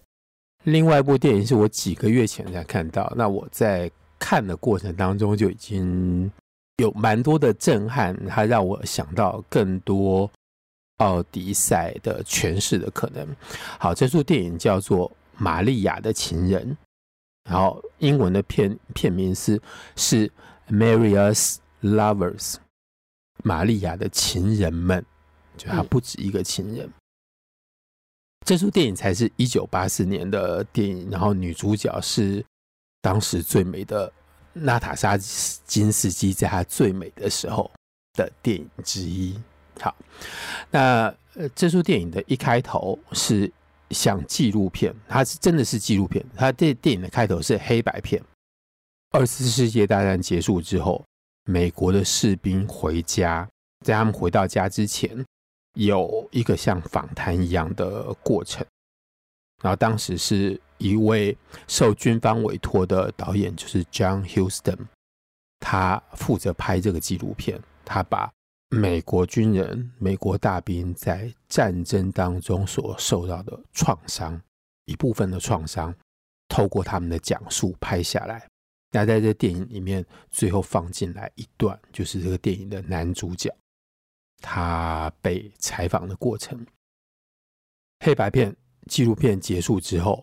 [0.65, 6.31] 另外一部电影是我几个月前才看到，那我在看的过程当中就已经
[6.77, 10.31] 有蛮多的震撼，它让我想到更多
[10.99, 13.27] 奥迪赛的诠释的可能。
[13.79, 16.71] 好，这部电影叫做《玛利亚的情人》，
[17.51, 19.61] 然后英文的片片名是
[19.97, 20.29] 是
[20.71, 22.53] 《Maria's Lovers》。
[23.43, 25.05] 玛利亚的情人们，
[25.57, 26.87] 就他不止一个情人。
[26.87, 26.93] 嗯、
[28.45, 32.45] 这出电影才是一九八四年的电影，然后女主角是
[33.01, 34.13] 当时最美的
[34.53, 35.17] 娜塔莎
[35.67, 37.71] 金斯基，在她最美的时候
[38.15, 39.39] 的电影之一。
[39.81, 39.97] 好，
[40.71, 41.15] 那
[41.55, 43.51] 这出电影的一开头是
[43.91, 46.25] 像纪录片，它是真的是纪录片。
[46.37, 48.23] 它这电影的开头是黑白片。
[49.11, 51.05] 二次世界大战结束之后，
[51.45, 53.49] 美国的士兵回家，
[53.85, 55.25] 在他们回到家之前，
[55.75, 58.67] 有一个像访谈一样的过程。
[59.63, 61.37] 然后当时是一位
[61.69, 64.79] 受军方委托的导演，就是 John Houston，
[65.61, 68.31] 他负责拍这个纪录片，他把。
[68.75, 74.41] 美国军人、美国大兵在战争当中所受到的创伤，
[74.87, 75.95] 一部分的创伤，
[76.49, 78.49] 透过他们的讲述拍下来。
[78.95, 83.51] 那在这电影里面，最后放进来一段，就是这个电影的男主角，
[84.43, 86.65] 他被采访的过程。
[88.05, 88.55] 黑白片
[88.89, 90.23] 纪录片结束之后，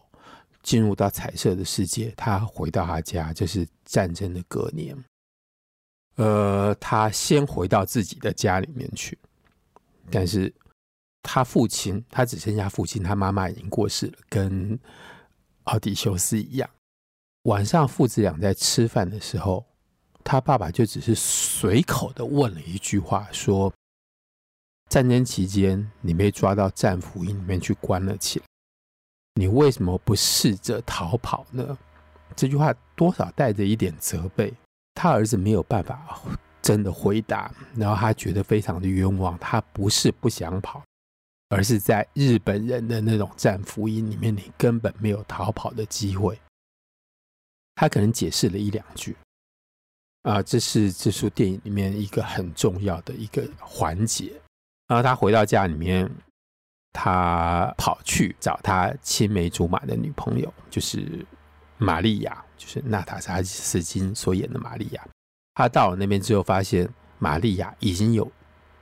[0.61, 4.95] 进入到彩色的世界，他回到他家，这是战争的隔年。
[6.17, 9.17] 呃，他先回到自己的家里面去，
[10.11, 10.53] 但是
[11.23, 14.77] 他父亲，他只剩下父亲，他妈妈已经过世了，跟
[15.63, 16.69] 奥迪修斯一样。
[17.43, 19.65] 晚上父子俩在吃饭的时候，
[20.23, 23.73] 他爸爸就只是随口的问了一句话，说
[24.89, 28.45] ：“战争期间你被抓到战俘营里面去关了起来，
[29.35, 31.77] 你为什么不试着逃跑呢？”
[32.35, 34.53] 这句话多少带着一点责备。
[34.93, 36.21] 他儿子没有办法
[36.61, 39.37] 真的回答，然后他觉得非常的冤枉。
[39.39, 40.83] 他不是不想跑，
[41.49, 46.37] 而是在日本人的那种战俘营里面，你根本没有逃跑的机会。
[47.79, 49.15] 他可能解释了一两句，
[50.23, 54.33] 啊，这是这出电影里面一个很重要的一个环节。
[54.87, 56.11] 然后他回到家里面，
[56.91, 61.25] 他跑去找他青梅竹马的女朋友，就是。
[61.81, 65.07] 玛利亚就是娜塔莎·斯金所演的玛利亚，
[65.53, 66.85] 她到了那边之后，发现
[67.19, 68.29] 玛利亚已经有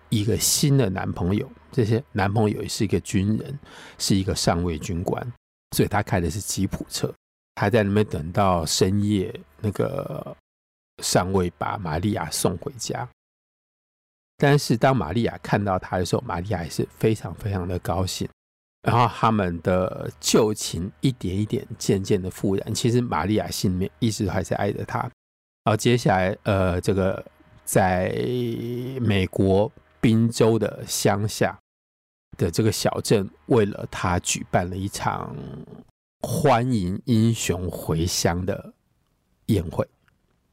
[0.10, 3.60] 一个新的男朋友，这些男朋友也是一个军人，
[3.99, 5.31] 是一个上尉军官，
[5.75, 7.13] 所以他开的是吉普车，
[7.60, 10.38] 他在那边等到深夜，那个
[11.02, 13.10] 上尉把玛利亚送回家。
[14.38, 18.30] 但是当玛利亚看到他的时候，玛利亚也是非常非常的高兴。
[18.84, 22.74] 然后他们的旧情一点一点渐渐的复燃。
[22.76, 25.00] 其实玛利亚心里面一直都还是爱着他。
[25.00, 27.26] 然后接下来，呃，这个
[27.65, 28.15] 在
[29.02, 31.58] 美国宾州的乡下
[32.38, 35.36] 的这个小镇，为了他举办了一场
[36.21, 38.73] 欢迎英雄回乡的
[39.47, 39.88] 宴会。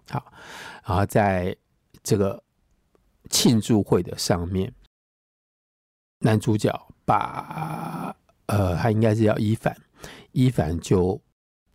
[0.08, 0.32] 好，
[0.84, 1.56] 然后在
[2.02, 2.42] 这个
[3.30, 4.72] 庆祝会的上面，
[6.20, 6.70] 男主角
[7.04, 8.14] 把。
[8.46, 9.74] 呃，他应该是叫伊凡，
[10.32, 11.18] 伊凡就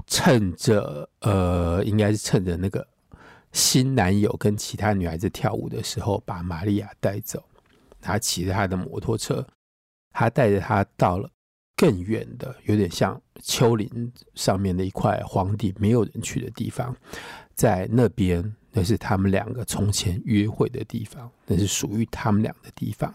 [0.06, 2.88] 趁着呃，应该是趁着那个
[3.52, 7.44] 新男友跟其他女孩子跳舞的时候，把玛利亚带走。
[8.00, 9.44] 他骑着他的摩托车，
[10.12, 11.28] 他带着他到了
[11.80, 16.94] 更远的，有点像丘陵上面的一块荒地，没有人去的地方。
[17.56, 23.14] 在那边，那是他们两个从前约会的地方，那是属于他们俩的地方。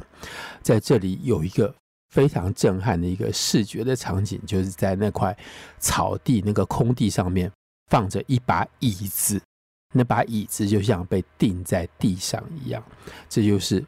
[0.63, 1.75] 在这里有一个。
[2.15, 5.37] 非常震撼的一个视觉的场景，就是在那块
[5.81, 7.51] 草地、那个空地上面
[7.91, 9.43] 放着一把椅子，
[9.93, 12.81] 那把椅子就像被钉在地上一样。
[13.29, 13.85] 这就是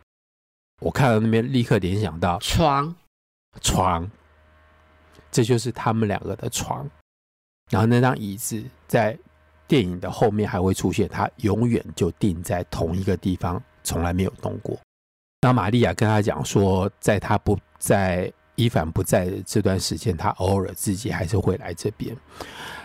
[0.80, 2.92] 我看到那边立刻联想到床，
[3.60, 4.10] 床，
[5.30, 6.88] 这就是他们两个的床。
[7.70, 9.18] 然后那张椅子在
[9.66, 14.78] 电影的后面还会出现，它永远就定在同一个地方，从来没有动过。
[15.42, 22.16] 那玛利亚跟他讲说，在他不在伊凡不在的这段时间，他偶尔自己还是会来这边。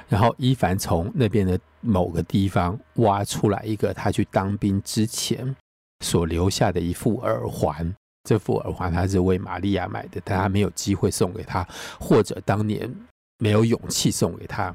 [0.09, 5.55] 然后伊凡从那边的某个地方挖出来一个他去当兵之前
[6.03, 11.67] 所留下的一副耳环，这副耳环他是为玛利亚买的，但他没有机会送给她，
[11.99, 12.93] 或者当年
[13.39, 14.73] 没有勇气送给她。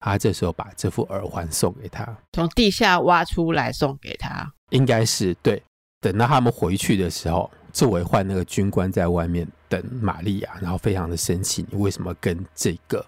[0.00, 5.62] 他这时候把这副耳环送给她，从地下挖出来送给她，应该是对。
[6.00, 13.04] 等到他们回去的时候，作为换那个军官在外面等玛利亚，然后非常的生气，你为什么跟这个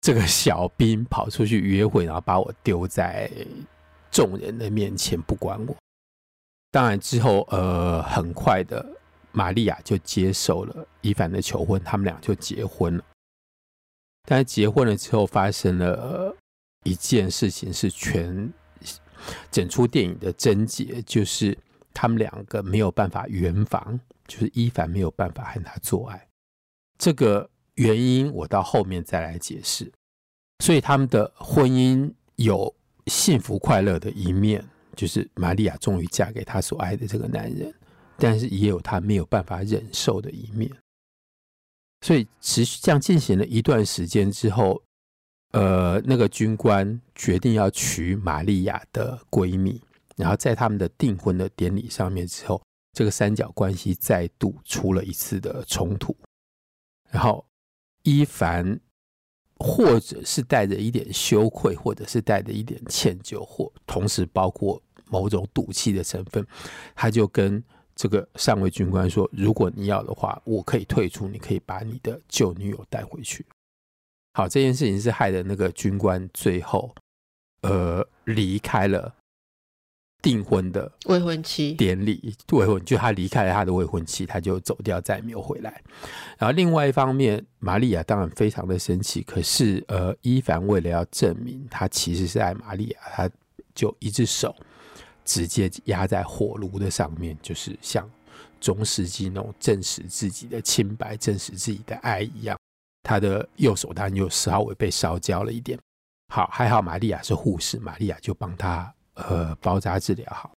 [0.00, 3.30] 这个小兵跑出去约会，然后把我丢在
[4.10, 5.76] 众人的面前不管我？
[6.72, 8.84] 当然之后，呃，很快的，
[9.30, 13.04] 玛利亚就接受了伊凡的求婚，他们俩就结婚了。
[14.24, 16.34] 但是结婚了之后，发生了
[16.82, 18.52] 一件事情，是全
[19.52, 21.56] 整出电影的症结，就是。
[21.94, 26.26] 他们两个没有办法圆房，就是伊凡没有办法和他做爱。
[26.96, 29.92] 这个原因我到后面再来解释。
[30.64, 32.74] 所以他们的婚姻有
[33.08, 37.72] 幸福快乐的一面，就是玛利亚终于嫁给他所爱的这个男人，
[38.16, 40.70] 但是也有他没有办法忍受的一面。
[42.00, 44.82] 所以持续这样进行了一段时间之后，
[45.52, 49.80] 呃，那个军官决定要娶玛利亚的闺蜜。
[50.16, 56.14] 然后在他们的订婚的典礼上面之后，这个三角关系再度出了一次的冲突。
[57.10, 57.44] 然后
[58.02, 58.78] 伊凡
[59.62, 66.44] 或者是带着一点羞愧，或者是带着一点歉疚，或同时包括某种赌气的成分，
[66.94, 67.62] 他就跟
[67.94, 73.46] 这个上尉军官说：“如果你要的话，我可以退出，你可以把你的旧女友带回去。”
[74.34, 76.92] 好，这件事情是害的那个军官最后
[77.60, 79.14] 呃离开了。
[80.22, 85.82] 订婚的未婚妻典礼，未婚就他离开了他的未婚妻，他就走掉，再也没有回来。
[86.38, 89.20] 然后另外一方面，玛利亚当然非常的生气。
[89.22, 93.30] 可是呃，伊凡为了要证明他其实是爱玛利亚，他
[93.74, 94.54] 就一只手
[95.24, 98.08] 直接压在火炉的上面，就是像
[98.60, 102.56] 中世纪那种证实自己的清白、证实自己的爱一样。
[103.02, 105.76] 他的右手当然又稍微被烧焦了一点。
[106.32, 108.94] 好，还好玛利亚是护士，玛利亚就帮他。
[109.14, 110.52] 呃，包扎治疗好，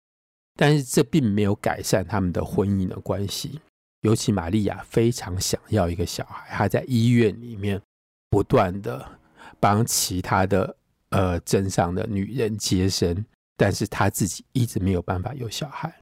[0.56, 3.60] 但是这并没有改善他们的婚姻的关系。
[4.02, 7.82] 尤其玛利亚非常想要一个小孩，她在医院里面
[8.30, 9.20] 不断的
[9.60, 10.78] 帮其他的
[11.10, 13.26] 呃镇上的女人接生，
[13.58, 15.94] 但是她自己一直没有办法有小孩，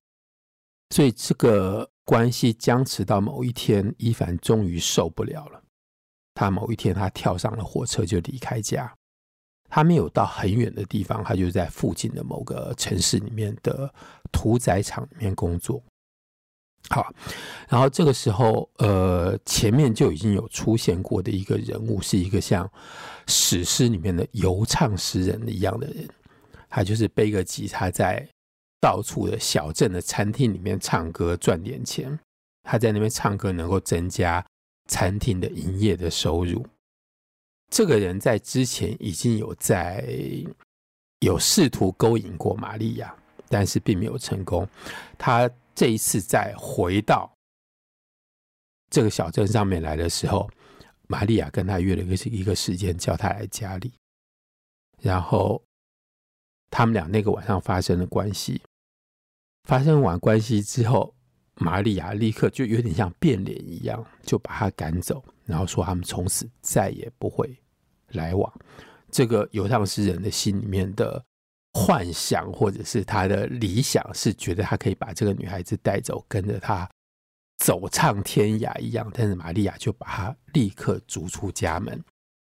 [0.89, 5.61] 所以这个关系僵持到某一天，伊凡终于受不了了。
[6.35, 8.93] 他某一天，他跳上了火车就离开家。
[9.75, 13.91] 他没有到很远的地方，他就在附近的某个城市里面的
[14.31, 15.81] 屠宰场里面工作。
[16.89, 17.12] 好，
[17.67, 22.69] 然后这个时候，呃，前面就已经有出现过的一个人物，是一个像
[23.25, 26.07] 史诗里面的游唱诗人一样的人，
[26.69, 28.23] 他就是背个吉他，在
[28.79, 32.19] 到处的小镇的餐厅里面唱歌赚点钱。
[32.62, 34.45] 他在那边唱歌，能够增加
[34.88, 36.63] 餐厅的营业的收入。
[37.73, 40.05] 这个人在之前已经有在
[41.21, 43.12] 有试图勾引过玛利亚，
[43.49, 44.67] 但是并没有成功。
[45.17, 47.33] 他这一次再回到
[48.91, 50.47] 这个小镇上面来的时候，
[51.07, 53.91] 玛利亚跟他约了一个一个时间，叫他来家里。
[55.01, 55.59] 然后
[56.69, 58.62] 他们俩那个晚上发生了关系。
[59.63, 61.12] 发生完关系之后，
[61.55, 67.51] 玛利亚立刻就有点像变脸一样，就把他赶走，然后说他们从此再也不会。
[68.13, 68.52] 来往，
[69.12, 71.23] 这个游唱诗人的心里面的
[71.73, 76.89] 幻想，或者是他的理想，是觉得他可以把这个女孩子带走，跟着他
[77.58, 79.10] 走唱天涯一样。
[79.13, 82.04] 但是玛利亚就把他立刻逐出家门。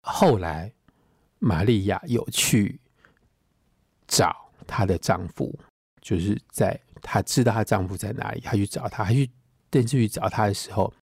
[0.01, 0.71] 后来，
[1.39, 2.79] 玛利亚有去
[4.07, 5.57] 找她的丈夫，
[6.01, 9.29] 就是在她知道她丈夫在哪里，她去找他，她去
[9.69, 10.93] 电视去找他的时候，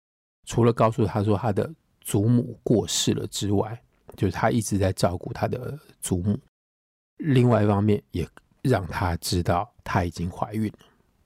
[0.47, 3.83] 除了告诉他说他的祖母过世了之外，
[4.15, 6.39] 就是他一直在照顾他的祖母，
[7.19, 8.29] 另外一方面也
[8.63, 10.79] 让他知道他已经怀孕了。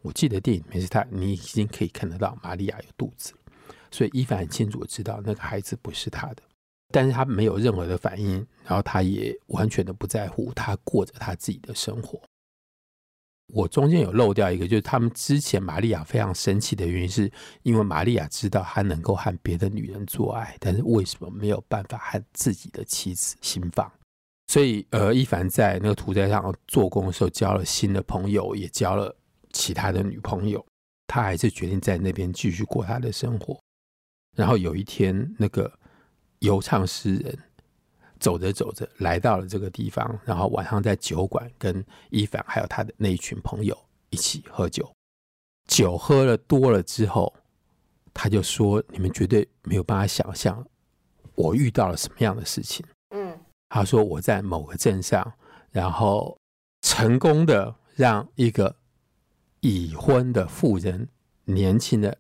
[0.02, 3.32] 我记得电影里面是他，你已经可以看得到玛利亚有肚子，
[3.90, 6.42] 所以伊凡很清楚的知道那个孩子不是他的，
[6.92, 12.20] 但是他没有任何的反应，然后他也完全的不在乎，他过着他自己的生活。
[13.54, 17.32] 我中间有漏掉一个，就是他们之前玛利亚非常生气的原因，是
[17.62, 23.90] 因为玛利亚知道他能够和别的女人做爱，但是为什么没有办法和自己的妻子行房？
[24.48, 29.14] 所以，呃，伊凡在那个屠宰场做工的时候，交了新的朋友，也交了
[29.52, 30.64] 其他的女朋友，
[31.06, 33.58] 他还是决定在那边继续过他的生活。
[34.36, 35.72] 然后有一天，那个
[36.40, 37.38] 游唱诗人。
[38.18, 43.76] 走着走着，来到了这个地方，然后晚上在酒馆跟伊凡还有他的那一群朋友
[44.10, 44.90] 一起喝酒。
[45.66, 47.32] 酒喝了多了之后，
[48.14, 50.66] 他就说：“你们绝对没有办法想象
[51.34, 55.34] 我遇到了什么样的事情。”嗯，他说：“我在某个镇上，
[55.70, 56.38] 然后
[56.80, 58.74] 成功的让一个
[59.60, 61.08] 已婚的妇人，
[61.44, 62.16] 年轻的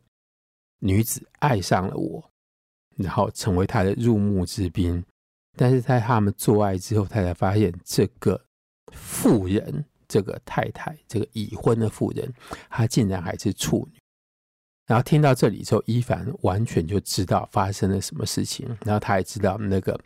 [0.80, 2.30] 女子爱上了我，
[2.96, 5.02] 然后成为他的入幕之宾。”
[5.58, 8.40] 但是在他们做爱之后，他才发现这个
[8.92, 12.32] 妇人，这个太太，这个已婚的妇人，
[12.70, 13.98] 她竟然还是处女。
[14.86, 18.66] 然后听到这里之后，伊凡完全就知道发生了什么事情。
[18.86, 20.00] 然后他也知道那个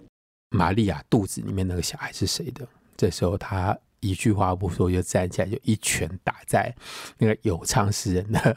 [0.49, 2.67] 玛利亚肚子里面那个小孩是谁的。
[2.97, 6.75] 这时候他一句话不说就站起来，就一拳打在
[7.17, 8.57] 那个有唱诗人的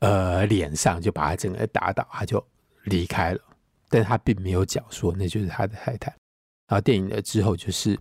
[0.00, 2.44] 呃脸上，就把他整个打倒，他就
[2.84, 3.40] 离开了。
[3.88, 6.10] 但他并没有讲说那就是他的太太。
[6.66, 7.98] 然后电影的之后就是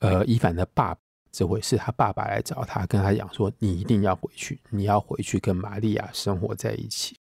[0.00, 1.00] 呃伊凡的爸爸，
[1.30, 7.18] 这回是他爸爸来找他，跟他讲说：“你一定要回去，你要回去跟玛利亚生活在一起，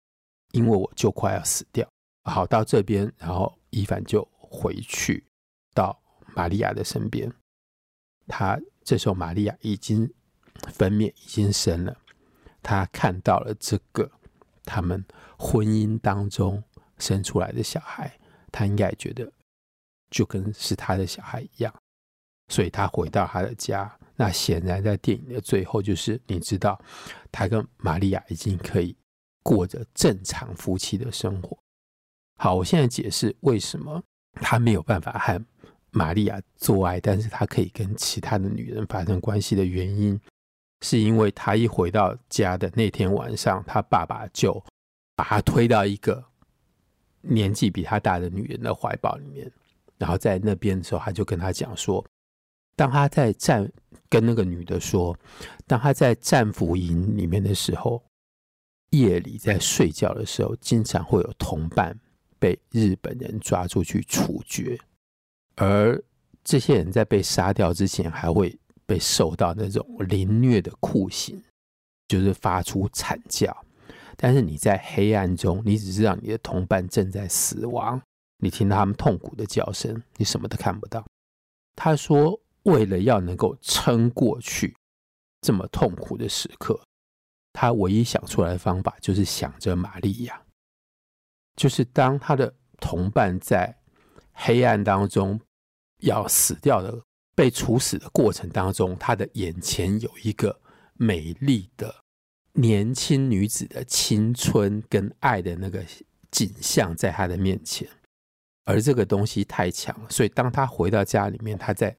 [0.53, 1.87] 因为我就快要死掉。”
[2.23, 5.25] 好，到这边，然后伊凡就回去
[5.75, 5.97] 到
[6.35, 7.33] 玛利亚的身边。
[8.29, 10.09] 他这时候玛利亚已经
[10.73, 11.97] 分娩，已经生了。
[12.63, 14.11] 他看到了这个
[14.65, 15.05] 他们
[15.37, 16.63] 婚姻当中
[16.99, 18.13] 生出来的小孩，
[18.51, 19.31] 他应该觉得
[20.11, 21.75] 就跟是他的小孩一样，
[22.49, 23.91] 所以他回到他的家。
[24.19, 26.81] 那显然在电影的最后，就是你知道，
[27.31, 28.97] 他跟玛利亚已经可以
[29.43, 31.57] 过着正常夫妻的生活。
[32.39, 34.03] 好，我现在解释为什么
[34.41, 35.45] 他没有办法和
[35.91, 40.19] 玛利亚做爱，但是他可以跟其他的女人发生关系的原因，
[40.81, 44.63] 是因为他一回到家的那天晚上，他爸爸就
[45.15, 46.25] 把他推到一个
[47.21, 49.51] 年纪比他大的女人的怀抱里面，
[49.99, 52.05] 然后在那边的时候，他就跟他讲说，
[52.75, 53.71] 当他在战
[54.09, 55.17] 跟那个女的说，
[55.67, 58.03] 当他在战俘营里面的时候，
[58.91, 61.99] 夜里在睡觉的时候，经常会有同伴。
[62.39, 64.79] 被日本人抓出去处决，
[65.55, 66.01] 而
[66.45, 68.55] 这些人在被杀掉之前，还会
[68.85, 71.43] 被受到那种凌虐的酷刑，
[72.07, 73.66] 就是发出惨叫。
[74.17, 78.01] 但是你在黑暗中，你只知道你的同伴正在死亡，
[78.39, 81.05] 你听到他们痛苦的叫声，你什么都看不到。
[81.75, 84.75] 他说，为了要能够撑过去
[85.43, 86.81] 这么痛苦的时刻，
[87.53, 90.43] 他唯一想出来的方法就是想着玛利亚。
[91.55, 93.79] 就是当他的同伴在
[94.33, 95.41] 黑暗当中
[96.01, 97.03] 要死掉的、
[97.35, 100.61] 被处死的过程当中，他的眼前有一个
[100.95, 101.95] 美丽的
[102.57, 105.85] 年轻女子的青春跟爱的那个
[106.31, 107.89] 景象在他的面前，
[108.65, 111.97] 而这个东西太强了，所以当他回到家里面，他在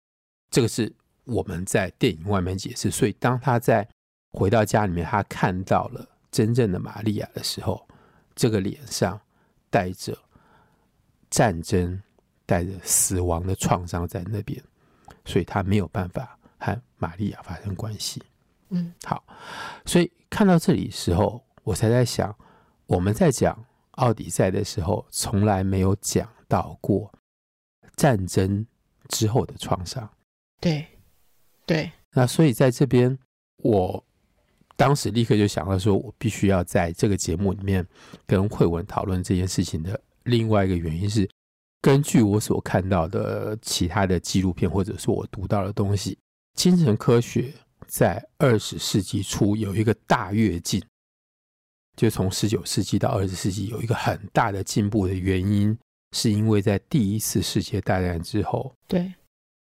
[0.50, 0.92] 这个是
[1.24, 3.88] 我们在电影外面解释，所以当他在
[4.32, 7.88] 回到家里面，他看到了真正的玛利亚的时候，
[8.36, 9.20] 这个脸上。
[9.70, 10.18] 带着
[11.30, 12.02] 战争、
[12.46, 14.64] 带着死亡的创伤在那边，
[15.26, 18.24] 所以他没有办法和玛利亚发生关系。
[18.70, 19.24] 嗯，好，
[19.86, 22.36] 所以看到这里时候，我才在想，
[22.86, 27.12] 我们在讲奥迪赛的时候，从来没有讲到过
[27.96, 28.66] 战争
[29.10, 30.10] 之后的创伤。
[30.60, 30.86] 对，
[31.66, 31.92] 对。
[32.14, 33.18] 那所以在这边，
[33.58, 34.04] 我。
[34.80, 37.84] 当时立刻就想到说，我必须要在这个节目里面
[38.28, 41.28] 跟慧文讨论这件事情的另外一个原因是，
[41.82, 46.20] 根据我所看到的其他的纪录片，或者是我读到的东西，
[46.54, 47.52] 精神科学
[47.88, 50.84] 在二十世纪初有一个大跃进，
[51.96, 55.78] 就从十九世纪到二十世纪有一个很大的进步的原因，
[56.12, 59.14] 是因为在第一次世界大战之后，对，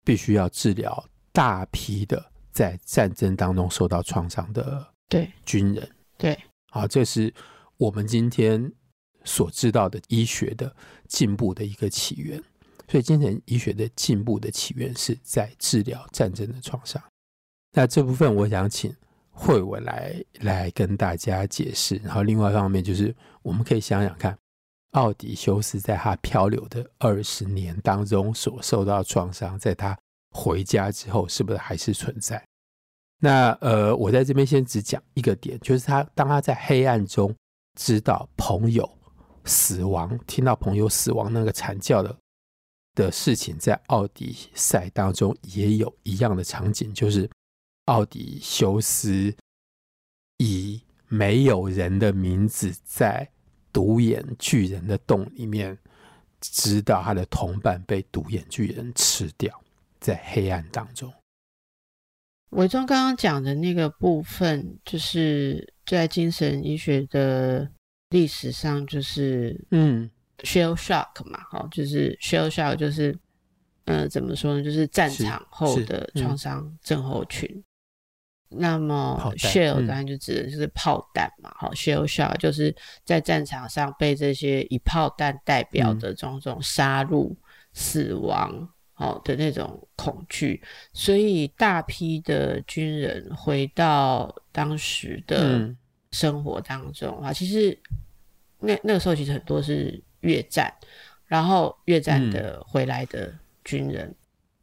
[0.03, 4.93] 必须要治疗大批的在战争当中受到创伤的。
[5.09, 6.38] 对军人，对，
[6.72, 7.34] 好，这是
[7.78, 8.70] 我们今天
[9.24, 10.76] 所知道的医学的
[11.07, 12.43] 进步的一个起源。
[12.89, 17.01] 所以，精神医学的进步的起源是在治疗战争的创伤。
[17.78, 18.91] 那这部分，我想请
[19.30, 21.97] 慧文来来跟大家解释。
[21.97, 24.36] 然后，另外一方面就是，我们可以想想看，
[24.93, 29.95] 奥迪修斯在他漂流的二十年当中所受到创伤，在他
[30.32, 32.43] 回家之后，是不是还是存在？
[33.19, 37.32] 那呃，我在这边先只讲一个点，就是他当他在黑暗中
[37.80, 38.89] 知道朋友
[39.45, 42.17] 死亡，听到朋友死亡那个惨叫的
[42.95, 47.30] 的事情，在奥迪赛当中也有一样的场景，就是
[47.88, 49.35] 奥迪修斯
[50.38, 53.29] 以没有人的名字在
[53.73, 55.77] 独眼巨人的洞里面，
[56.41, 59.63] 知道他的同伴被独眼巨人吃掉，
[59.99, 61.13] 在黑暗当中。
[62.51, 67.69] 伟忠刚刚讲的那个部分，就是在精神医学的
[68.09, 70.09] 历史上，就是嗯
[70.39, 73.17] ，shell shock 嘛，哈，就是 shell shock，就是
[73.85, 74.63] 呃，怎么说呢？
[74.63, 77.63] 就是战场后的创伤症候群。
[78.49, 87.37] 嗯、那么 shell 当然就指的就是炮弹嘛，好、嗯、shell shock 就是在战场上被这些以炮弹代表的种种杀戮、嗯、
[87.73, 88.69] 死亡。
[88.99, 90.59] 好的那种恐惧，
[90.91, 95.71] 所以大批的军人回到当时的
[96.09, 97.79] 生活当中啊，嗯、其实
[98.57, 100.73] 那那个时候其实很多是越战，
[101.27, 103.31] 然后越战的回来的
[103.63, 104.15] 军人，嗯、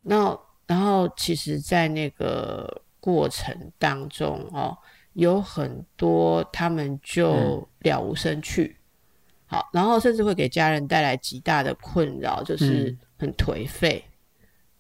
[0.03, 4.75] 那然后其实，在那个过程当中哦，
[5.13, 14.03] 有很多他们就了无生趣，嗯、好，然后甚至会给家人带来极大的困扰，就是很颓废。
[14.07, 14.11] 嗯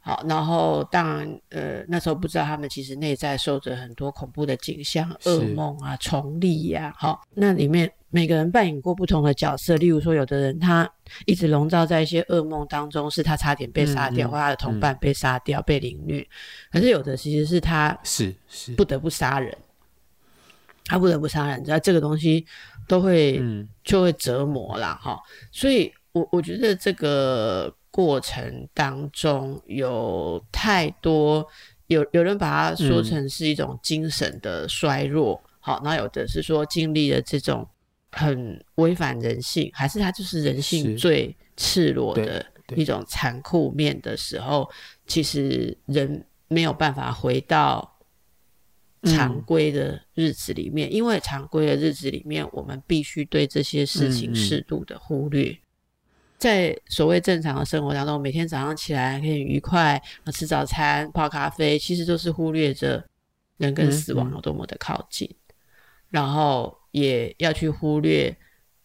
[0.06, 6.96] 好，然后当然，呃，那时候不知道他们其实内在受着很多恐怖的景象、噩梦啊、重力呀、啊。
[6.98, 10.88] 好，那里面每个人扮演过不同的角色，例如说，有的人他
[11.26, 16.24] 一直笼罩在一些噩梦当中，是他差点被杀掉，或他的同伴被杀掉、嗯、被凌虐。
[16.70, 19.52] 可是有的其实是他是是不得不杀人，
[20.84, 22.46] 他不得不杀人，知道这个东西
[22.86, 23.42] 都会
[23.82, 24.96] 就会折磨啦。
[25.02, 27.74] 哈、嗯，所以我我觉得这个。
[27.94, 31.46] 过程当中有太多，
[31.86, 37.64] 有有人把它说成是一种精神的衰弱，嗯、好，那有的是说经历了这种
[38.14, 42.44] 很违反人性，还是它就是人性最赤裸的
[42.76, 44.70] 一种残酷面的时候，
[45.06, 47.98] 其实人没有办法回到
[49.02, 55.50] 常规的日子里面，嗯、因为常规的日子里面，我们必须对这些事情适度的忽略。
[55.50, 55.58] 嗯嗯
[56.36, 63.02] 在所谓正常的生活当中，每天早上起来可以愉快吃早餐、泡咖啡，其实都是忽略着
[63.56, 65.32] 人跟死亡有多么的靠近，
[66.10, 68.34] 然后也要去忽略，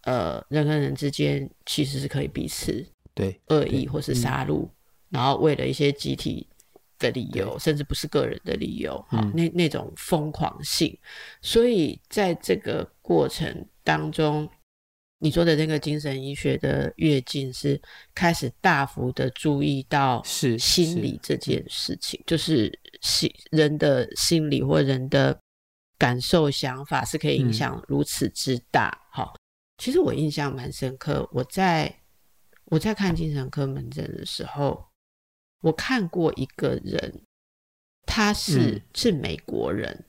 [0.02, 4.72] 呃，人跟人之间其实是可以彼此对恶意或是杀戮，嗯、
[5.10, 6.46] 然后为了一些集体
[6.98, 10.98] 的理由，甚至不是个人的理由，哈、嗯，那那种疯狂性，
[11.42, 14.50] 所以在这个过程当中。
[15.22, 17.78] 你说的那个精神医学的跃进是
[18.16, 20.58] 开始大幅的注意到是。
[20.58, 25.38] 心理这件事情，就是心人的心理或人的
[26.00, 29.00] 感受想法是可以影响如此之大。
[29.12, 29.38] 好、嗯，
[29.78, 31.94] 其实我印象蛮深刻，我在
[32.66, 34.88] 我在看精神科门诊的时候，
[35.62, 37.22] 我看过一个人，
[38.08, 40.06] 他是、嗯、是美国人。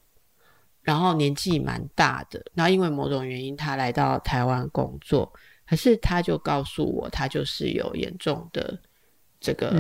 [0.83, 5.31] 然后年纪蛮大的，然后因为某种原因，他来到台湾工作，
[5.67, 8.81] 可是他就告诉我，他就是有严重的
[9.39, 9.71] 这个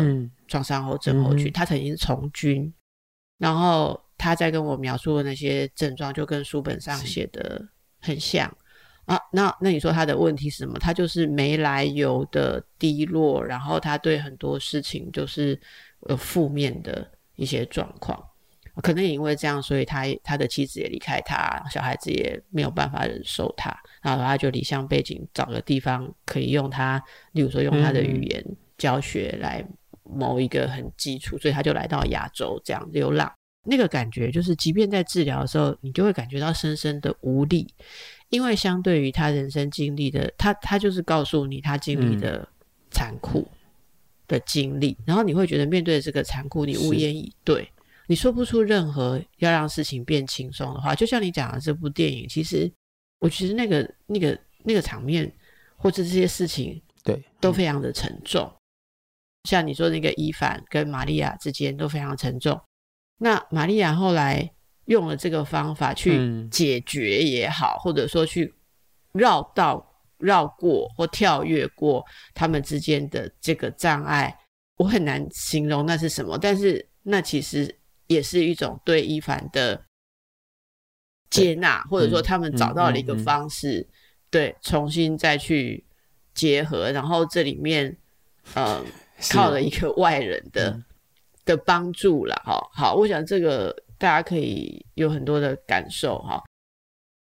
[0.46, 2.72] 创伤后症候群，嗯、他曾经从军，
[3.38, 7.66] 然后他在跟我描述的那些症状，就跟书本上写的
[8.00, 8.54] 很像
[9.06, 9.18] 啊。
[9.32, 10.78] 那那你说他的问题是什么？
[10.78, 15.58] 他就是没来由的低落，然后他对很多事情就是
[16.10, 18.22] 有负面的一些状况。
[18.82, 27.02] 可能也因为这样，所以他他的妻子也离开他，小孩子也没有办法忍受他，然后他就离乡背井，找个地方可以用他，
[27.32, 28.44] 例如说用他的语言
[28.76, 29.66] 教学来
[30.04, 33.30] 谋一个很基础，所以他就来到亚洲这样流浪。
[33.64, 37.72] 那个感觉就是，即便在治疗的时候，你就会感觉到深深的无力，
[38.30, 42.48] 因为相对于他人生经历的，他他就是告诉你他经历的
[42.90, 43.46] 残酷
[44.26, 47.70] 的经历，然后你会觉得面对这个残酷，你无言以对。
[48.06, 52.68] 你说不出任何要让事情变轻松的话，就像你讲的这部电影，其实
[53.20, 55.32] 我觉得那个、那个、那个场面
[55.76, 58.52] 或者这些事情，对，都非常的沉重。
[59.44, 62.60] 像你说那个伊凡跟玛利亚之间都非常沉重。
[63.20, 64.50] 那玛利亚后来
[64.86, 68.52] 用了这个方法去解决也好，或者说去
[69.12, 72.04] 绕道、绕过或跳跃过
[72.34, 74.36] 他们之间的这个障碍，
[74.76, 77.76] 我很难形容那是什么，但是那其实。
[78.10, 79.84] 也是一种对伊凡的
[81.30, 83.88] 接纳，或者说他们找到了一个方式，
[84.28, 85.84] 对，重新再去
[86.34, 87.96] 结合，然后这里面，
[88.54, 88.84] 呃，
[89.30, 90.84] 靠了一个外人的、嗯、
[91.50, 96.42] 的帮助了，哈，好，我想这个大家可以有很多的感受，哈。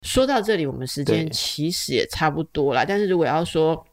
[0.02, 3.86] 说到这里，我们时间其实也差不多了，但是如果要说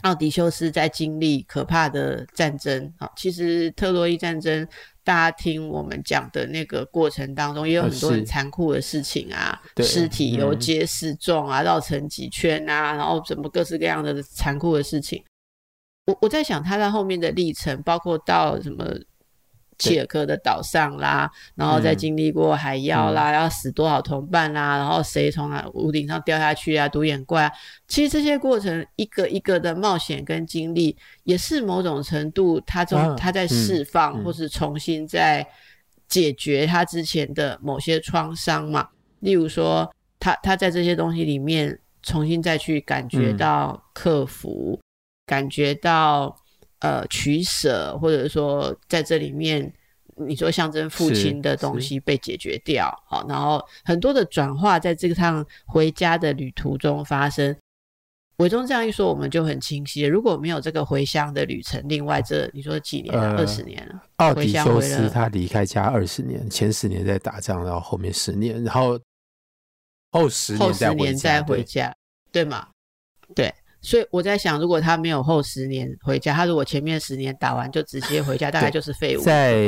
[0.00, 4.66] 奥迪修斯在经历可怕的战争，啊，其实特洛伊战争。
[5.04, 15.22] 大家听我们讲的那个过程当中，也有很多很残酷的事情啊，尸体游街示众啊，绕成几圈啊，然后什么各式各样的残酷的事情。
[16.06, 18.82] 我我在想他在后面的历程，包括到什么。
[19.78, 27.52] 契尔克的岛上啦，然后再经历过海妖啦，要、嗯、死多少同伴啦，然后谁从屋顶上掉下去啊，独眼怪啊，
[27.88, 35.46] 其实这些过程一个一个的冒险跟经历，也是某种程度他从、啊、他在释放，嗯、或是重新在
[36.08, 38.88] 解决他之前的某些创伤嘛。
[38.92, 44.82] 嗯、例如说，他他在这些东西里面重新再去感觉到克服，嗯、
[45.26, 46.36] 感觉到。
[46.84, 49.72] 呃，取舍，或者说在这里面，
[50.16, 57.56] 你说象征父亲的东西被解决掉，好，然后很多的转化在这个趟回家的旅途中发生。
[58.38, 60.10] 伟忠这样一说，我们就很清晰了。
[60.10, 63.38] 如果没有这个回乡的旅程，另外这你说几年了？
[63.38, 64.02] 二十年了。
[64.16, 69.00] 奥迪修斯他离开家二十年，前十年在打仗，然后后面十年，然后
[70.10, 71.94] 后十年再回家，回家
[72.30, 72.68] 对，对吗？
[73.34, 73.54] 对，
[73.84, 79.20] 所以我在想，如果他没有后十年回家，他如果前面十年打完就直接回家，大概就是废物。
[79.20, 79.64] 在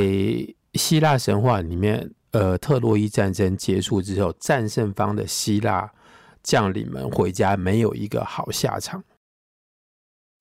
[0.75, 5.93] 希腊神话里面，呃，特洛伊战争结束之后，战胜方的希腊。
[6.47, 9.03] 将领们回家没有一个好下场。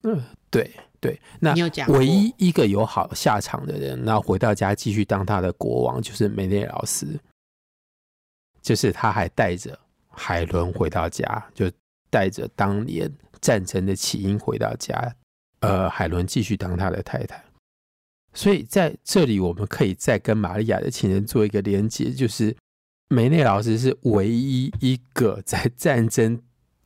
[0.04, 0.70] 嗯，对
[1.00, 1.52] 对，那
[1.88, 7.18] 唯一一个有好下场的人，那回到家继续当他的国王，就是梅内劳斯。
[8.62, 9.76] 就是他还带着
[10.08, 11.68] 海伦回到家，就
[12.08, 15.16] 带着当年战争的起因回到家。
[15.60, 17.44] 呃，海伦继续当他的太太。
[18.34, 22.56] 所以在这里，我们可以再跟玛利亚的情人做一个连接，就是。
[23.08, 26.42] 梅内老师是唯一一个在战争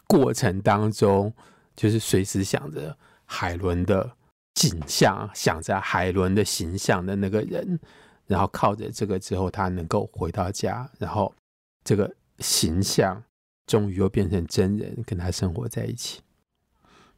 [0.07, 1.33] 过程当中，
[1.75, 2.95] 就是随时想着
[3.25, 4.19] 海伦的
[4.53, 7.81] 景象，想着海伦的形象的那个人，
[8.27, 11.35] 然后靠着这个之后，他能够回到家，然后
[11.83, 13.25] 这个形象
[13.65, 16.21] 终于又变成真人，跟他生活在一起。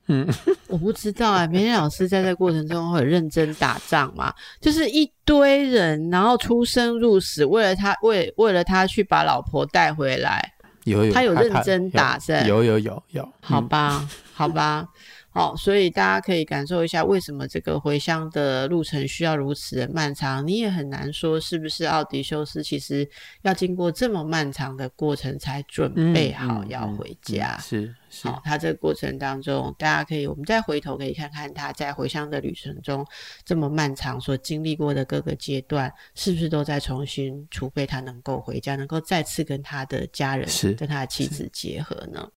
[0.08, 0.26] 嗯，
[0.68, 1.46] 我不知道啊。
[1.46, 4.32] 明天老师在这过程中会认真打仗吗？
[4.60, 10.52] 就是一堆人，然后出生入死，为了他，为为了他去把老婆带回来。
[10.84, 13.32] 有有，他有认真打在，有有有有，有。
[13.40, 14.88] 好吧，好吧。
[15.34, 20.46] 好，所以大家可以感受一下，为什么这个回乡的路程需要如此的漫长？
[20.46, 23.08] 你也很难说是不是奥迪修斯其实
[23.40, 27.56] 要经过这么漫长的过程才准备好要回家。
[27.56, 33.06] 嗯嗯嗯、是是，好，他这个过程当中，大家可以我们再回头可以看看他在回乡的旅程中
[33.44, 42.28] 这么漫长所经历过的各个阶段，是不是都在重新储备他能够回家，能够再次跟他的家人、跟他的妻子结合呢？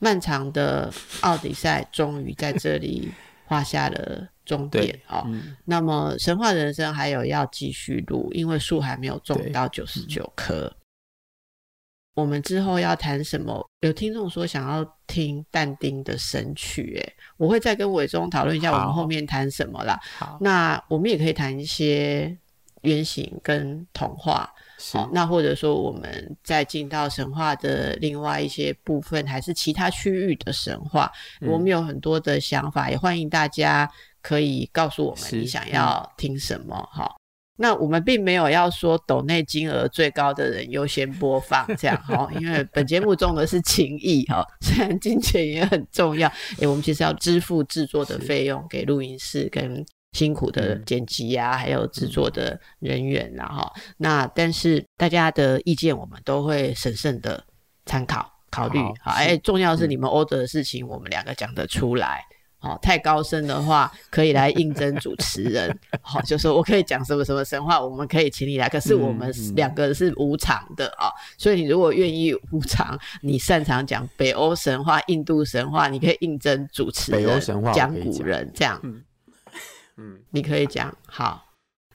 [0.00, 3.12] 漫长的奥迪赛终于在这里
[3.44, 5.56] 画下了终点哦、嗯。
[5.64, 10.74] 那么神话人生还有要继续录，因为树还没有种到九十九棵。
[12.14, 13.64] 我们之后要谈什么？
[13.80, 19.98] 有听众说想要听但丁的神曲，哎，我会再跟伟忠讨论一下，我们后面谈什么啦。
[20.18, 22.36] 好，那我们也可以谈一些
[22.82, 24.52] 原型跟童话。
[24.92, 31.12] 好，那或者说我们再进到神话的另外一些部分，还是其他区域的神话，
[31.42, 33.86] 我们有很多的想法，也欢迎大家
[34.22, 36.88] 可以告诉我们你想要听什么。
[36.90, 37.18] 好，
[37.58, 46.26] 那我们并没有要说抖内金额最高的人优先播放这样哈，因为本节目重的是情谊哈，虽然金钱也很重要，
[46.58, 49.84] 诶，我们其实要支付制作的费用给录音室跟。
[50.12, 57.42] 辛苦的剪辑呀、啊，还有制作的人员、啊，然、嗯、后那但是大家的意见我们都会审慎的
[57.86, 58.80] 参考考虑。
[59.00, 62.20] 好，哎、欸，重要是你们 order 的事情，我们两个讲得出来。
[62.58, 65.74] 好、嗯，太高深的话可以来应征主持人。
[66.02, 68.68] 好， 就说我可以讲什么什么神话，我们可以请你来。
[68.68, 77.22] 可是我们两个是无偿的啊、嗯，所以你如果愿意无偿，你擅长讲北欧神话、印度神话，你可以应征主持人。
[77.22, 78.78] 北欧神话讲古人这样。
[78.82, 79.02] 嗯
[80.00, 81.46] 嗯，你可以讲好。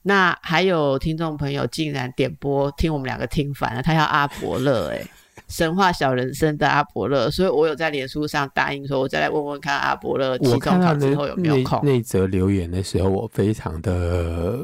[0.04, 5.04] 那还有听众朋友竟然点播听我们两个听烦了，他要阿伯乐哎，
[5.48, 11.84] 神话小人生的阿伯乐，所以我有在脸书上答应说，我再来问问看阿伯乐期中考之后有没有空。
[11.84, 14.60] 那则留言的时候，我非常的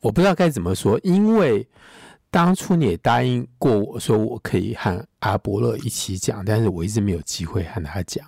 [0.00, 1.68] 我不知道该怎么说，因为
[2.30, 8.26] 当初你也答应过我说我可以和阿伯乐一起讲，但是我一直没有机会和他讲。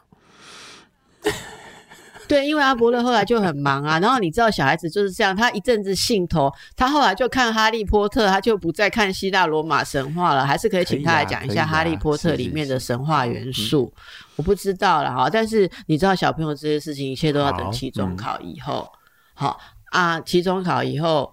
[2.28, 13.92] 对，因为阿伯乐后来就很忙啊，然后你知道小孩子就是这样，他一阵子兴头，他后来就看哈利波特，他就不再看希腊罗马神话了，还是可以请他来讲一下哈利波特里面的神话元素。
[13.94, 18.90] 啊啊、我不知道了哈，但是你知道小朋友这些事情，一切都要等期中考以后。
[19.34, 19.60] 好、
[19.90, 21.32] 啊，期中考以后，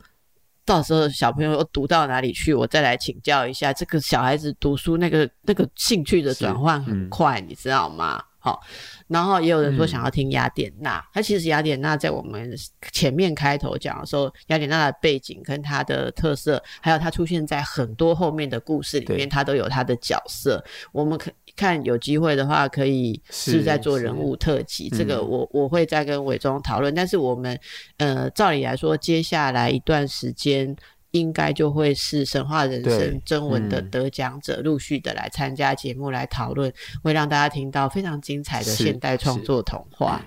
[0.66, 3.72] 到时候小朋友又读到哪里去，我再来请教一下。
[3.72, 8.22] 这个小孩子读书那个那个兴趣的转换很快，嗯、你知道吗？
[8.42, 8.60] 好。
[9.08, 12.54] 然后也有人说想要听雅典娜，他、嗯、其实雅典娜在我们
[12.92, 20.64] 前面开头讲的时候，雅典娜的背景跟她的特色，还有她出现在很多后面的故事里面，她都有她的角色。
[20.92, 26.94] 我们可看有机会的话，可以是在做人物特辑，这个我我会再跟伟忠讨论。
[26.96, 27.60] 但是我们
[27.98, 30.76] 呃，照理来说，接下来一段时间。
[31.12, 40.22] 应该就会是神话人生征文的得奖者陆续的来参加节目来讨论，会让大家听到非常精彩的现代创作童话。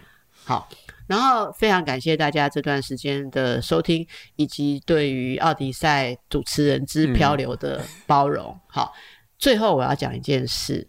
[0.47, 0.69] 好，
[1.07, 4.07] 然后非常感谢大家这段时间的收听，
[4.37, 8.55] 以及对于奥迪赛主持人之漂流的包容。
[8.67, 8.93] 好，
[9.39, 10.87] 最后我要讲一件事，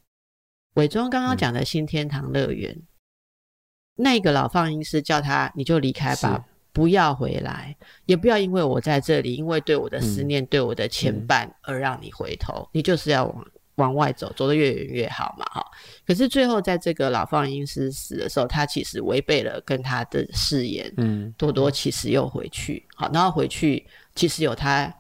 [0.74, 2.84] 伪装刚刚讲的新天堂乐园，嗯、
[3.96, 6.46] 那个老放映师叫他，你就离开吧，
[6.76, 7.74] 不要回来，
[8.06, 13.46] 也不要因为我在这里，因为对我的思念，嗯、对我的牵绊而让你回头，你就是要往
[13.76, 15.66] 往外走，走得越远越好嘛，哈。
[16.06, 24.94] 可是最后在这个老放映师死的时候，他其实违背了跟他的誓言，嗯，多多其实又回去，好，然后回去其实有他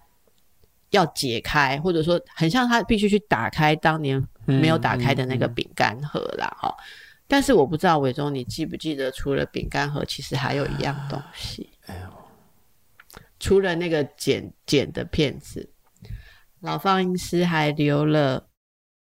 [0.91, 6.83] 要解开，或者说很像他必须去打开当年没有打开的那个饼干盒啦，哈、嗯。
[7.27, 15.69] 但是我不知道伟忠，你记不记得除了饼干盒，其实还有一样东西，哎呦，除了那个剪剪的片子，
[16.61, 18.47] 老放映师还留了。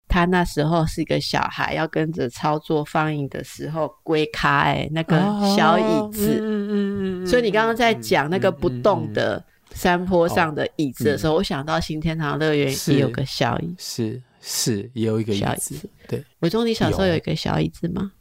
[0.07, 5.19] 他那时候是一个小孩，要跟着操作放映的时候，龟卡哎，那个
[5.57, 16.23] 小椅子，嗯嗯嗯，所以你刚刚在讲那个不动的山坡上的椅子的时候，我想到新天堂乐园也有个小椅，是是也有一个小椅子，对。
[16.41, 18.11] 伟忠，你小时候有一个小椅子吗？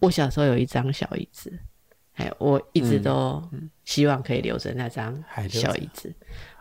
[0.00, 1.52] 我小时候有一张小椅子，
[2.14, 3.42] 哎，我一直都
[3.84, 6.14] 希望可以留着那张小椅子，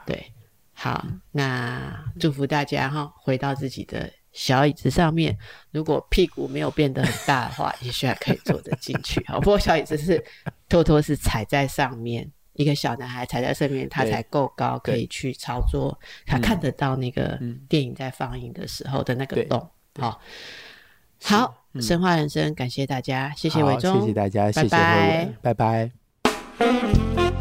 [0.06, 0.32] 对。
[0.74, 5.38] 好，那祝福大家哈，回到自己的小椅子上面。
[5.72, 9.24] 如果屁股没有变得很大的话，也许还可以坐得进去。
[9.28, 10.22] 好，不过小椅子是
[10.68, 17.40] 偷偷是踩在上面，一个小男孩踩在上面，他才够高，可以去操作，他看得到那个
[17.70, 19.70] 电影在放映的时候的那个洞。
[20.00, 20.20] 好，
[21.22, 27.35] 好，生化人生，感谢大家，谢谢伟忠，谢谢大家，谢谢各位，拜拜。